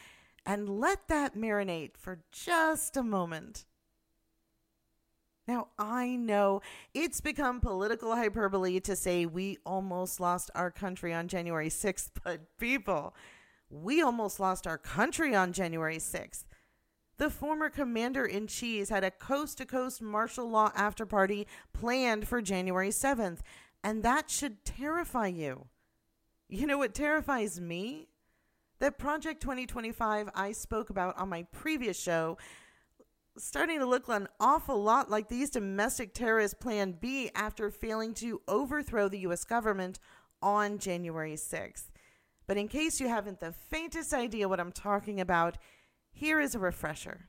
And 0.46 0.68
let 0.68 1.08
that 1.08 1.36
marinate 1.36 1.96
for 1.96 2.20
just 2.32 2.96
a 2.96 3.02
moment. 3.02 3.64
Now, 5.48 5.68
I 5.78 6.16
know 6.16 6.60
it's 6.94 7.20
become 7.20 7.60
political 7.60 8.14
hyperbole 8.14 8.80
to 8.80 8.94
say 8.94 9.26
we 9.26 9.58
almost 9.66 10.20
lost 10.20 10.50
our 10.54 10.70
country 10.70 11.12
on 11.12 11.28
January 11.28 11.68
6th, 11.68 12.10
but 12.24 12.40
people, 12.58 13.14
we 13.68 14.02
almost 14.02 14.38
lost 14.38 14.66
our 14.66 14.78
country 14.78 15.34
on 15.34 15.52
January 15.52 15.98
6th. 15.98 16.44
The 17.16 17.30
former 17.30 17.68
commander 17.68 18.24
in 18.24 18.46
chief 18.46 18.88
had 18.88 19.04
a 19.04 19.10
coast 19.10 19.58
to 19.58 19.66
coast 19.66 20.00
martial 20.00 20.48
law 20.48 20.72
after 20.74 21.04
party 21.04 21.46
planned 21.74 22.26
for 22.26 22.40
January 22.40 22.88
7th, 22.88 23.40
and 23.84 24.02
that 24.02 24.30
should 24.30 24.64
terrify 24.64 25.26
you. 25.26 25.66
You 26.48 26.66
know 26.66 26.78
what 26.78 26.94
terrifies 26.94 27.60
me? 27.60 28.08
That 28.78 28.98
Project 28.98 29.42
2025 29.42 30.30
I 30.34 30.52
spoke 30.52 30.88
about 30.88 31.18
on 31.18 31.28
my 31.28 31.42
previous 31.52 32.00
show 32.00 32.38
starting 33.40 33.78
to 33.78 33.86
look 33.86 34.08
an 34.08 34.28
awful 34.38 34.82
lot 34.82 35.10
like 35.10 35.28
these 35.28 35.50
domestic 35.50 36.12
terrorist 36.12 36.60
plan 36.60 36.92
B 36.92 37.30
after 37.34 37.70
failing 37.70 38.12
to 38.14 38.42
overthrow 38.46 39.08
the 39.08 39.20
U.S. 39.20 39.44
government 39.44 39.98
on 40.42 40.78
January 40.78 41.34
6th. 41.34 41.90
But 42.46 42.56
in 42.56 42.68
case 42.68 43.00
you 43.00 43.08
haven't 43.08 43.40
the 43.40 43.52
faintest 43.52 44.12
idea 44.12 44.48
what 44.48 44.60
I'm 44.60 44.72
talking 44.72 45.20
about, 45.20 45.56
here 46.12 46.40
is 46.40 46.54
a 46.54 46.58
refresher. 46.58 47.28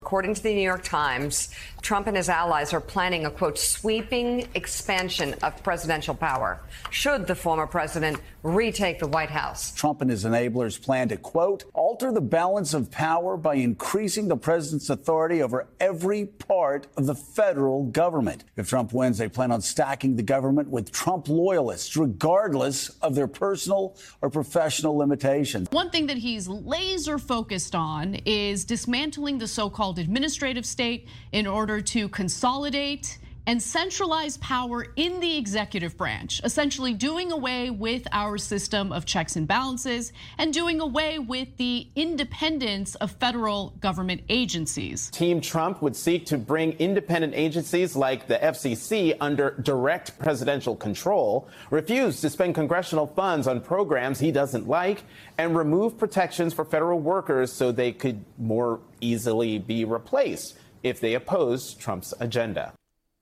According 0.00 0.34
to 0.34 0.42
the 0.42 0.54
New 0.54 0.62
York 0.62 0.82
Times, 0.82 1.48
Trump 1.80 2.06
and 2.06 2.16
his 2.16 2.28
allies 2.28 2.72
are 2.72 2.80
planning 2.80 3.24
a 3.24 3.30
quote 3.30 3.58
sweeping 3.58 4.48
expansion 4.54 5.34
of 5.42 5.62
presidential 5.62 6.14
power 6.14 6.60
should 6.90 7.26
the 7.26 7.34
former 7.34 7.66
president 7.66 8.20
retake 8.44 8.98
the 8.98 9.08
White 9.08 9.30
House. 9.30 9.72
Trump 9.74 10.02
and 10.02 10.10
his 10.10 10.24
enablers 10.24 10.80
plan 10.80 11.08
to 11.08 11.16
quote 11.16 11.64
alter 11.72 12.12
the 12.12 12.20
balance 12.20 12.74
of 12.74 12.90
power 12.90 13.38
by 13.38 13.54
increasing 13.54 14.28
the 14.28 14.36
president's 14.36 14.90
authority 14.90 15.42
over 15.42 15.66
every 15.80 16.26
part 16.26 16.86
of 16.98 17.06
the 17.06 17.14
federal 17.14 17.84
government. 17.84 18.44
If 18.56 18.68
Trump 18.68 18.92
wins, 18.92 19.16
they 19.16 19.28
plan 19.28 19.50
on 19.50 19.62
stacking 19.62 20.16
the 20.16 20.22
government 20.22 20.68
with 20.68 20.92
Trump 20.92 21.28
loyalists 21.28 21.96
regardless 21.96 22.90
of 23.00 23.14
their 23.14 23.26
personal 23.26 23.96
or 24.20 24.28
professional 24.28 24.94
limitations. 24.96 25.68
One 25.70 25.88
thing 25.88 26.06
that 26.08 26.18
he's 26.18 26.46
laser 26.46 27.18
focused 27.18 27.74
on 27.74 28.16
is 28.26 28.66
dismantling 28.66 29.38
the 29.38 29.48
so-called 29.48 29.98
administrative 29.98 30.66
state 30.66 31.08
in 31.32 31.46
order 31.46 31.80
to 31.80 32.10
consolidate 32.10 33.18
and 33.46 33.62
centralize 33.62 34.36
power 34.38 34.86
in 34.96 35.20
the 35.20 35.36
executive 35.36 35.96
branch, 35.96 36.40
essentially 36.44 36.94
doing 36.94 37.32
away 37.32 37.70
with 37.70 38.06
our 38.12 38.38
system 38.38 38.92
of 38.92 39.04
checks 39.04 39.36
and 39.36 39.46
balances 39.46 40.12
and 40.38 40.52
doing 40.52 40.80
away 40.80 41.18
with 41.18 41.56
the 41.56 41.86
independence 41.96 42.94
of 42.96 43.10
federal 43.12 43.70
government 43.80 44.22
agencies. 44.28 45.10
Team 45.10 45.40
Trump 45.40 45.82
would 45.82 45.96
seek 45.96 46.26
to 46.26 46.38
bring 46.38 46.72
independent 46.72 47.34
agencies 47.34 47.94
like 47.94 48.26
the 48.26 48.36
FCC 48.38 49.16
under 49.20 49.50
direct 49.62 50.18
presidential 50.18 50.76
control, 50.76 51.48
refuse 51.70 52.20
to 52.20 52.30
spend 52.30 52.54
congressional 52.54 53.06
funds 53.06 53.46
on 53.46 53.60
programs 53.60 54.18
he 54.18 54.32
doesn't 54.32 54.68
like, 54.68 55.02
and 55.38 55.56
remove 55.56 55.98
protections 55.98 56.54
for 56.54 56.64
federal 56.64 57.00
workers 57.00 57.52
so 57.52 57.72
they 57.72 57.92
could 57.92 58.24
more 58.38 58.80
easily 59.00 59.58
be 59.58 59.84
replaced 59.84 60.56
if 60.82 61.00
they 61.00 61.14
oppose 61.14 61.74
Trump's 61.74 62.14
agenda. 62.20 62.72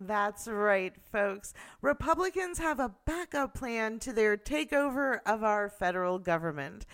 That's 0.06 0.48
right, 0.48 0.92
folks. 1.12 1.54
Republicans 1.80 2.58
have 2.58 2.80
a 2.80 2.94
backup 3.06 3.54
plan 3.54 4.00
to 4.00 4.12
their 4.12 4.36
takeover 4.36 5.20
of 5.24 5.44
our 5.44 5.68
federal 5.68 6.18
government. 6.18 6.86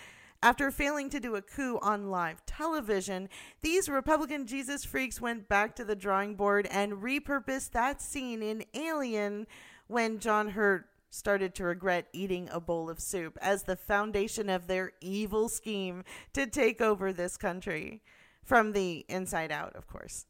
After 0.43 0.69
failing 0.69 1.09
to 1.09 1.19
do 1.19 1.35
a 1.35 1.41
coup 1.41 1.79
on 1.81 2.11
live 2.11 2.45
television, 2.45 3.27
these 3.61 3.89
Republican 3.89 4.45
Jesus 4.45 4.85
freaks 4.85 5.19
went 5.19 5.49
back 5.49 5.75
to 5.75 5.83
the 5.83 5.95
drawing 5.95 6.35
board 6.35 6.67
and 6.69 6.93
repurposed 6.93 7.71
that 7.71 8.01
scene 8.01 8.43
in 8.43 8.63
Alien 8.73 9.47
when 9.87 10.19
John 10.19 10.49
Hurt 10.49 10.85
started 11.09 11.55
to 11.55 11.63
regret 11.63 12.07
eating 12.13 12.47
a 12.51 12.59
bowl 12.59 12.89
of 12.89 12.99
soup 12.99 13.37
as 13.41 13.63
the 13.63 13.75
foundation 13.75 14.49
of 14.49 14.67
their 14.67 14.91
evil 15.01 15.49
scheme 15.49 16.03
to 16.33 16.45
take 16.45 16.79
over 16.79 17.11
this 17.11 17.35
country. 17.35 18.01
From 18.43 18.71
the 18.71 19.05
inside 19.09 19.51
out, 19.51 19.75
of 19.75 19.87
course. 19.87 20.25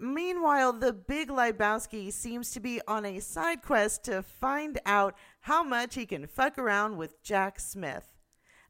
Meanwhile, 0.00 0.74
the 0.74 0.92
big 0.92 1.28
Lebowski 1.28 2.12
seems 2.12 2.52
to 2.52 2.60
be 2.60 2.80
on 2.86 3.04
a 3.04 3.18
side 3.18 3.62
quest 3.62 4.04
to 4.04 4.22
find 4.22 4.78
out 4.86 5.16
how 5.40 5.64
much 5.64 5.96
he 5.96 6.06
can 6.06 6.26
fuck 6.26 6.56
around 6.56 6.96
with 6.96 7.20
Jack 7.22 7.58
Smith. 7.58 8.18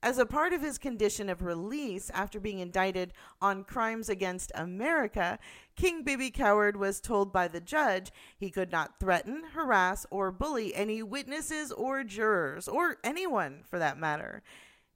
As 0.02 0.16
a 0.16 0.24
part 0.24 0.52
of 0.52 0.62
his 0.62 0.78
condition 0.78 1.28
of 1.28 1.42
release 1.42 2.08
after 2.10 2.38
being 2.38 2.60
indicted 2.60 3.12
on 3.42 3.64
crimes 3.64 4.08
against 4.08 4.52
America, 4.54 5.40
King 5.76 6.02
Bibi 6.02 6.30
Coward 6.30 6.76
was 6.76 7.00
told 7.00 7.32
by 7.32 7.48
the 7.48 7.60
judge 7.60 8.12
he 8.38 8.48
could 8.48 8.70
not 8.70 9.00
threaten, 9.00 9.42
harass, 9.54 10.06
or 10.10 10.30
bully 10.30 10.72
any 10.74 11.02
witnesses 11.02 11.72
or 11.72 12.04
jurors, 12.04 12.68
or 12.68 12.98
anyone 13.02 13.64
for 13.68 13.78
that 13.80 13.98
matter. 13.98 14.42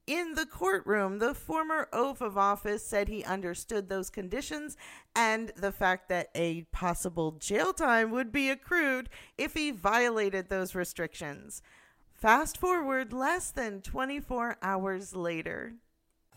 In 0.07 0.35
the 0.35 0.47
courtroom, 0.47 1.21
the 1.21 1.33
former 1.33 1.89
oath 1.93 2.21
of 2.21 2.37
office 2.37 2.85
said 2.85 3.09
he 3.09 3.23
understood 3.23 3.89
those 3.89 4.11
conditions 4.11 4.77
and 5.15 5.53
the 5.57 5.71
fact 5.71 6.09
that 6.09 6.29
a 6.35 6.63
possible 6.73 7.33
jail 7.33 7.73
time 7.73 8.11
would 8.11 8.33
be 8.33 8.51
accrued 8.51 9.09
if 9.39 9.55
he 9.55 9.71
violated 9.71 10.49
those 10.49 10.75
restrictions. 10.75 11.63
Fast 12.13 12.59
forward 12.59 13.13
less 13.13 13.53
than 13.53 13.81
24 13.81 14.57
hours 14.61 15.15
later. 15.15 15.75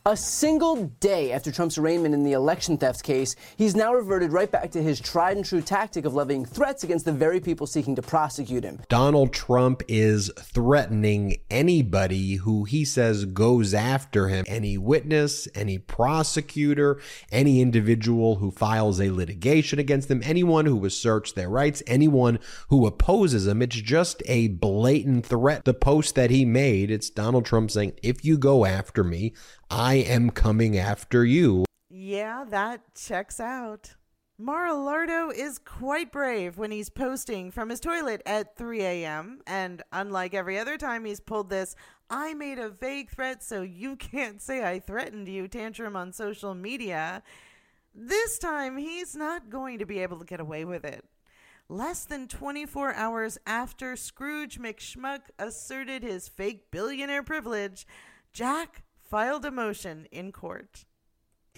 A 0.07 0.15
single 0.15 0.85
day 0.99 1.31
after 1.31 1.51
Trump's 1.51 1.79
arraignment 1.79 2.13
in 2.13 2.21
the 2.21 2.33
election 2.33 2.77
theft 2.77 3.01
case, 3.01 3.35
he's 3.57 3.75
now 3.75 3.91
reverted 3.91 4.31
right 4.31 4.51
back 4.51 4.69
to 4.73 4.83
his 4.83 4.99
tried 4.99 5.35
and 5.35 5.43
true 5.43 5.61
tactic 5.63 6.05
of 6.05 6.13
levying 6.13 6.45
threats 6.45 6.83
against 6.83 7.05
the 7.05 7.11
very 7.11 7.39
people 7.39 7.65
seeking 7.65 7.95
to 7.95 8.03
prosecute 8.03 8.63
him. 8.63 8.79
Donald 8.87 9.33
Trump 9.33 9.81
is 9.87 10.29
threatening 10.39 11.37
anybody 11.49 12.35
who 12.35 12.65
he 12.65 12.85
says 12.85 13.25
goes 13.25 13.73
after 13.73 14.27
him 14.27 14.45
any 14.47 14.77
witness, 14.77 15.47
any 15.55 15.79
prosecutor, 15.79 17.01
any 17.31 17.59
individual 17.59 18.35
who 18.35 18.51
files 18.51 19.01
a 19.01 19.09
litigation 19.09 19.79
against 19.79 20.11
him, 20.11 20.21
anyone 20.23 20.67
who 20.67 20.85
asserts 20.85 21.31
their 21.31 21.49
rights, 21.49 21.81
anyone 21.87 22.37
who 22.69 22.85
opposes 22.85 23.47
him. 23.47 23.59
It's 23.59 23.81
just 23.81 24.21
a 24.27 24.49
blatant 24.49 25.25
threat. 25.25 25.65
The 25.65 25.73
post 25.73 26.13
that 26.13 26.29
he 26.29 26.45
made, 26.45 26.91
it's 26.91 27.09
Donald 27.09 27.45
Trump 27.45 27.71
saying, 27.71 27.93
if 28.03 28.23
you 28.23 28.37
go 28.37 28.65
after 28.65 29.03
me, 29.03 29.33
I 29.69 29.95
am 29.95 30.29
coming 30.29 30.77
after 30.77 31.25
you. 31.25 31.65
Yeah, 31.89 32.45
that 32.49 32.95
checks 32.95 33.39
out. 33.39 33.95
Mar-a-Lardo 34.37 35.33
is 35.33 35.59
quite 35.59 36.11
brave 36.11 36.57
when 36.57 36.69
he's 36.69 36.89
posting 36.89 37.51
from 37.51 37.69
his 37.69 37.79
toilet 37.79 38.21
at 38.25 38.57
3 38.57 38.81
a.m. 38.81 39.39
And 39.47 39.81
unlike 39.91 40.33
every 40.33 40.59
other 40.59 40.77
time 40.77 41.05
he's 41.05 41.21
pulled 41.21 41.49
this, 41.49 41.75
I 42.09 42.33
made 42.33 42.59
a 42.59 42.69
vague 42.69 43.09
threat 43.09 43.43
so 43.43 43.61
you 43.61 43.95
can't 43.95 44.41
say 44.41 44.63
I 44.63 44.79
threatened 44.79 45.27
you 45.27 45.47
tantrum 45.47 45.95
on 45.95 46.11
social 46.11 46.53
media. 46.53 47.23
This 47.93 48.37
time 48.37 48.77
he's 48.77 49.15
not 49.15 49.49
going 49.49 49.79
to 49.79 49.85
be 49.85 49.99
able 49.99 50.19
to 50.19 50.25
get 50.25 50.41
away 50.41 50.65
with 50.65 50.83
it. 50.83 51.05
Less 51.69 52.05
than 52.05 52.27
24 52.27 52.93
hours 52.93 53.37
after 53.47 53.95
Scrooge 53.95 54.59
McSchmuck 54.59 55.21
asserted 55.39 56.03
his 56.03 56.27
fake 56.27 56.69
billionaire 56.69 57.23
privilege, 57.23 57.87
Jack 58.33 58.83
filed 59.05 59.45
a 59.45 59.51
motion 59.51 60.07
in 60.11 60.31
court. 60.31 60.85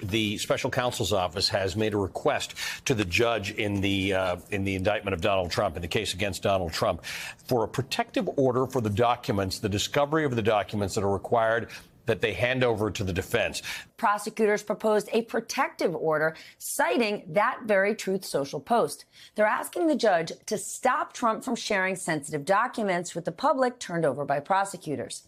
The 0.02 0.38
special 0.38 0.70
counsel's 0.70 1.12
office 1.12 1.50
has 1.50 1.76
made 1.76 1.96
a 1.96 1.98
request 1.98 2.54
to 2.86 2.94
the 2.94 3.06
judge 3.06 3.52
in 3.52 3.82
the 3.82 4.14
uh, 4.14 4.36
in 4.52 4.64
the 4.64 4.76
indictment 4.76 5.16
of 5.16 5.22
Donald 5.22 5.50
Trump 5.50 5.76
in 5.76 5.82
the 5.82 5.88
case 5.88 6.14
against 6.14 6.44
Donald 6.44 6.72
Trump 6.72 7.04
for 7.48 7.64
a 7.64 7.68
protective 7.68 8.30
order 8.38 8.68
for 8.68 8.80
the 8.80 8.92
documents, 8.92 9.58
the 9.58 9.70
discovery 9.70 10.24
of 10.24 10.36
the 10.36 10.44
documents 10.44 10.94
that 10.94 11.04
are 11.04 11.12
required 11.12 11.70
that 12.06 12.22
they 12.22 12.34
hand 12.34 12.64
over 12.64 12.90
to 12.90 13.04
the 13.04 13.14
defense. 13.14 13.62
Prosecutors 13.98 14.64
proposed 14.64 15.10
a 15.14 15.24
protective 15.24 15.96
order 15.96 16.36
citing 16.58 17.24
that 17.28 17.62
very 17.66 17.94
Truth 17.96 18.26
Social 18.26 18.60
post. 18.60 19.06
They're 19.36 19.46
asking 19.46 19.88
the 19.88 19.96
judge 19.96 20.32
to 20.46 20.58
stop 20.58 21.14
Trump 21.14 21.44
from 21.44 21.56
sharing 21.56 21.96
sensitive 21.96 22.46
documents 22.46 23.14
with 23.14 23.26
the 23.26 23.32
public 23.32 23.80
turned 23.80 24.06
over 24.06 24.26
by 24.26 24.40
prosecutors. 24.40 25.24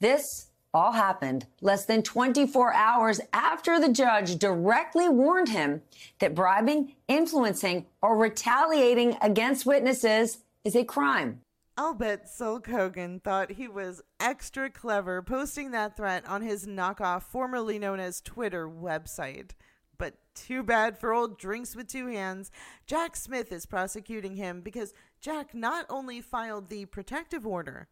This 0.00 0.45
all 0.76 0.92
happened 0.92 1.46
less 1.62 1.86
than 1.86 2.02
24 2.02 2.74
hours 2.74 3.18
after 3.32 3.80
the 3.80 3.88
judge 3.88 4.36
directly 4.36 5.08
warned 5.08 5.48
him 5.48 5.80
that 6.18 6.34
bribing, 6.34 6.94
influencing, 7.08 7.86
or 8.02 8.14
retaliating 8.14 9.16
against 9.22 9.64
witnesses 9.64 10.38
is 10.64 10.76
a 10.76 10.84
crime. 10.84 11.40
I'll 11.78 11.94
bet 11.94 12.28
Sulk 12.28 12.66
Hogan 12.66 13.20
thought 13.20 13.52
he 13.52 13.68
was 13.68 14.02
extra 14.20 14.68
clever 14.68 15.22
posting 15.22 15.70
that 15.70 15.96
threat 15.96 16.28
on 16.28 16.42
his 16.42 16.66
knockoff, 16.66 17.22
formerly 17.22 17.78
known 17.78 17.98
as 17.98 18.20
Twitter 18.20 18.68
website. 18.68 19.52
But 19.96 20.18
too 20.34 20.62
bad 20.62 20.98
for 20.98 21.14
old 21.14 21.38
Drinks 21.38 21.74
with 21.74 21.88
Two 21.88 22.08
Hands. 22.08 22.50
Jack 22.86 23.16
Smith 23.16 23.50
is 23.50 23.64
prosecuting 23.64 24.36
him 24.36 24.60
because 24.60 24.92
Jack 25.22 25.54
not 25.54 25.86
only 25.88 26.20
filed 26.20 26.68
the 26.68 26.84
protective 26.84 27.46
order, 27.46 27.88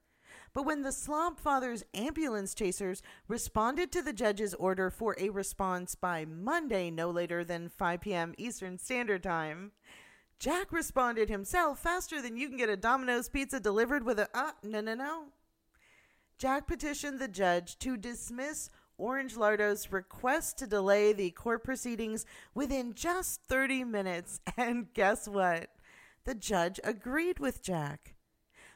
but 0.54 0.64
when 0.64 0.82
the 0.82 0.90
Slomp 0.90 1.38
Fathers 1.38 1.84
ambulance 1.94 2.54
chasers 2.54 3.02
responded 3.26 3.90
to 3.92 4.02
the 4.02 4.12
judge's 4.12 4.54
order 4.54 4.88
for 4.88 5.16
a 5.18 5.30
response 5.30 5.96
by 5.96 6.24
Monday, 6.24 6.90
no 6.90 7.10
later 7.10 7.42
than 7.42 7.68
5 7.68 8.00
p.m. 8.00 8.34
Eastern 8.38 8.78
Standard 8.78 9.24
Time, 9.24 9.72
Jack 10.38 10.70
responded 10.72 11.28
himself 11.28 11.80
faster 11.80 12.22
than 12.22 12.36
you 12.36 12.48
can 12.48 12.56
get 12.56 12.68
a 12.68 12.76
Domino's 12.76 13.28
pizza 13.28 13.58
delivered 13.58 14.04
with 14.04 14.20
a 14.20 14.28
uh, 14.32 14.52
no, 14.62 14.80
no, 14.80 14.94
no. 14.94 15.24
Jack 16.38 16.66
petitioned 16.66 17.18
the 17.18 17.28
judge 17.28 17.78
to 17.80 17.96
dismiss 17.96 18.70
Orange 18.96 19.36
Lardo's 19.36 19.90
request 19.90 20.58
to 20.58 20.66
delay 20.66 21.12
the 21.12 21.30
court 21.30 21.64
proceedings 21.64 22.26
within 22.54 22.94
just 22.94 23.40
30 23.48 23.84
minutes. 23.84 24.40
And 24.56 24.92
guess 24.94 25.26
what? 25.26 25.70
The 26.24 26.34
judge 26.34 26.78
agreed 26.84 27.38
with 27.38 27.62
Jack. 27.62 28.13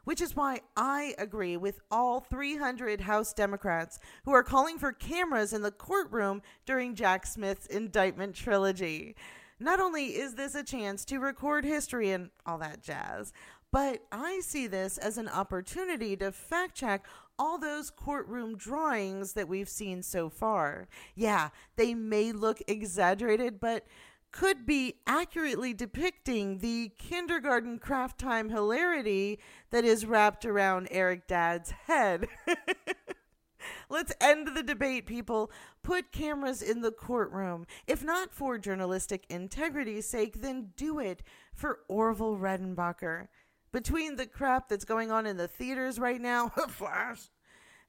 Which 0.08 0.22
is 0.22 0.34
why 0.34 0.62
I 0.74 1.14
agree 1.18 1.58
with 1.58 1.80
all 1.90 2.20
300 2.20 3.02
House 3.02 3.34
Democrats 3.34 3.98
who 4.24 4.32
are 4.32 4.42
calling 4.42 4.78
for 4.78 4.90
cameras 4.90 5.52
in 5.52 5.60
the 5.60 5.70
courtroom 5.70 6.40
during 6.64 6.94
Jack 6.94 7.26
Smith's 7.26 7.66
indictment 7.66 8.34
trilogy. 8.34 9.16
Not 9.60 9.80
only 9.80 10.16
is 10.16 10.34
this 10.34 10.54
a 10.54 10.64
chance 10.64 11.04
to 11.04 11.18
record 11.18 11.66
history 11.66 12.10
and 12.10 12.30
all 12.46 12.56
that 12.56 12.80
jazz, 12.80 13.34
but 13.70 14.02
I 14.10 14.40
see 14.40 14.66
this 14.66 14.96
as 14.96 15.18
an 15.18 15.28
opportunity 15.28 16.16
to 16.16 16.32
fact 16.32 16.74
check 16.74 17.04
all 17.38 17.58
those 17.58 17.90
courtroom 17.90 18.56
drawings 18.56 19.34
that 19.34 19.46
we've 19.46 19.68
seen 19.68 20.02
so 20.02 20.30
far. 20.30 20.88
Yeah, 21.16 21.50
they 21.76 21.92
may 21.92 22.32
look 22.32 22.62
exaggerated, 22.66 23.60
but 23.60 23.86
could 24.30 24.66
be 24.66 24.94
accurately 25.06 25.72
depicting 25.72 26.58
the 26.58 26.92
kindergarten 26.98 27.78
craft 27.78 28.18
time 28.18 28.50
hilarity 28.50 29.38
that 29.70 29.84
is 29.84 30.06
wrapped 30.06 30.44
around 30.44 30.88
Eric 30.90 31.26
Dad's 31.26 31.70
head. 31.70 32.28
Let's 33.90 34.12
end 34.20 34.48
the 34.54 34.62
debate, 34.62 35.06
people. 35.06 35.50
Put 35.82 36.12
cameras 36.12 36.62
in 36.62 36.82
the 36.82 36.92
courtroom. 36.92 37.66
If 37.86 38.04
not 38.04 38.32
for 38.32 38.58
journalistic 38.58 39.24
integrity's 39.28 40.06
sake, 40.06 40.40
then 40.40 40.70
do 40.76 40.98
it 40.98 41.22
for 41.54 41.80
Orville 41.88 42.36
Redenbacher. 42.36 43.28
Between 43.72 44.16
the 44.16 44.26
crap 44.26 44.68
that's 44.68 44.84
going 44.84 45.10
on 45.10 45.26
in 45.26 45.36
the 45.36 45.48
theaters 45.48 45.98
right 45.98 46.20
now, 46.20 46.48
Flash, 46.68 47.30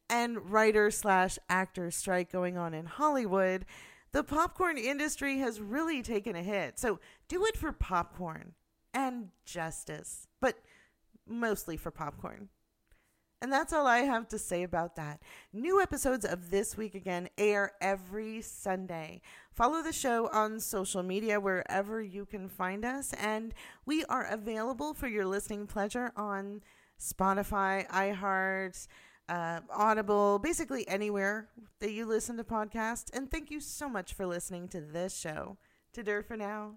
and 0.10 0.52
writer 0.52 0.91
slash 0.91 1.38
actor 1.49 1.91
strike 1.91 2.32
going 2.32 2.58
on 2.58 2.73
in 2.73 2.86
Hollywood, 2.86 3.65
the 4.12 4.24
popcorn 4.24 4.78
industry 4.78 5.38
has 5.39 5.62
really 5.62 6.02
taken 6.02 6.36
a 6.36 6.43
hit. 6.43 6.80
So 6.80 7.00
do 7.28 7.45
it 7.45 7.58
for 7.58 7.72
popcorn 7.72 8.54
and 8.93 9.30
justice, 9.45 10.28
but 10.41 10.56
mostly 11.28 11.78
for 11.78 11.91
popcorn. 11.91 12.50
And 13.41 13.54
that's 13.54 13.72
all 13.72 13.88
I 13.88 14.00
have 14.00 14.28
to 14.30 14.38
say 14.38 14.63
about 14.63 14.98
that. 14.98 15.22
New 15.54 15.82
episodes 15.82 16.26
of 16.26 16.50
This 16.52 16.76
Week 16.76 16.93
Again 16.93 17.30
air 17.38 17.72
every 17.80 18.41
Sunday. 18.41 19.22
Follow 19.54 19.82
the 19.82 19.93
show 19.93 20.28
on 20.28 20.60
social 20.60 21.04
media 21.04 21.39
wherever 21.39 22.02
you 22.02 22.26
can 22.26 22.50
find 22.50 22.84
us, 22.84 23.13
and 23.13 23.54
we 23.86 24.04
are 24.06 24.26
available 24.26 24.93
for 24.93 25.08
your 25.08 25.26
listening 25.26 25.67
pleasure 25.67 26.12
on 26.17 26.62
Spotify, 27.00 27.88
iHeart, 27.88 28.88
uh, 29.30 29.62
Audible, 29.72 30.39
basically 30.39 30.88
anywhere 30.88 31.48
that 31.80 31.92
you 31.92 32.06
listen 32.06 32.36
to 32.38 32.44
podcasts. 32.44 33.15
And 33.15 33.30
thank 33.30 33.52
you 33.52 33.60
so 33.60 33.88
much 33.88 34.13
for 34.13 34.26
listening 34.26 34.68
to 34.70 34.82
this 34.82 35.18
show. 35.18 35.58
To 35.94 36.04
for 36.22 36.36
now. 36.36 36.76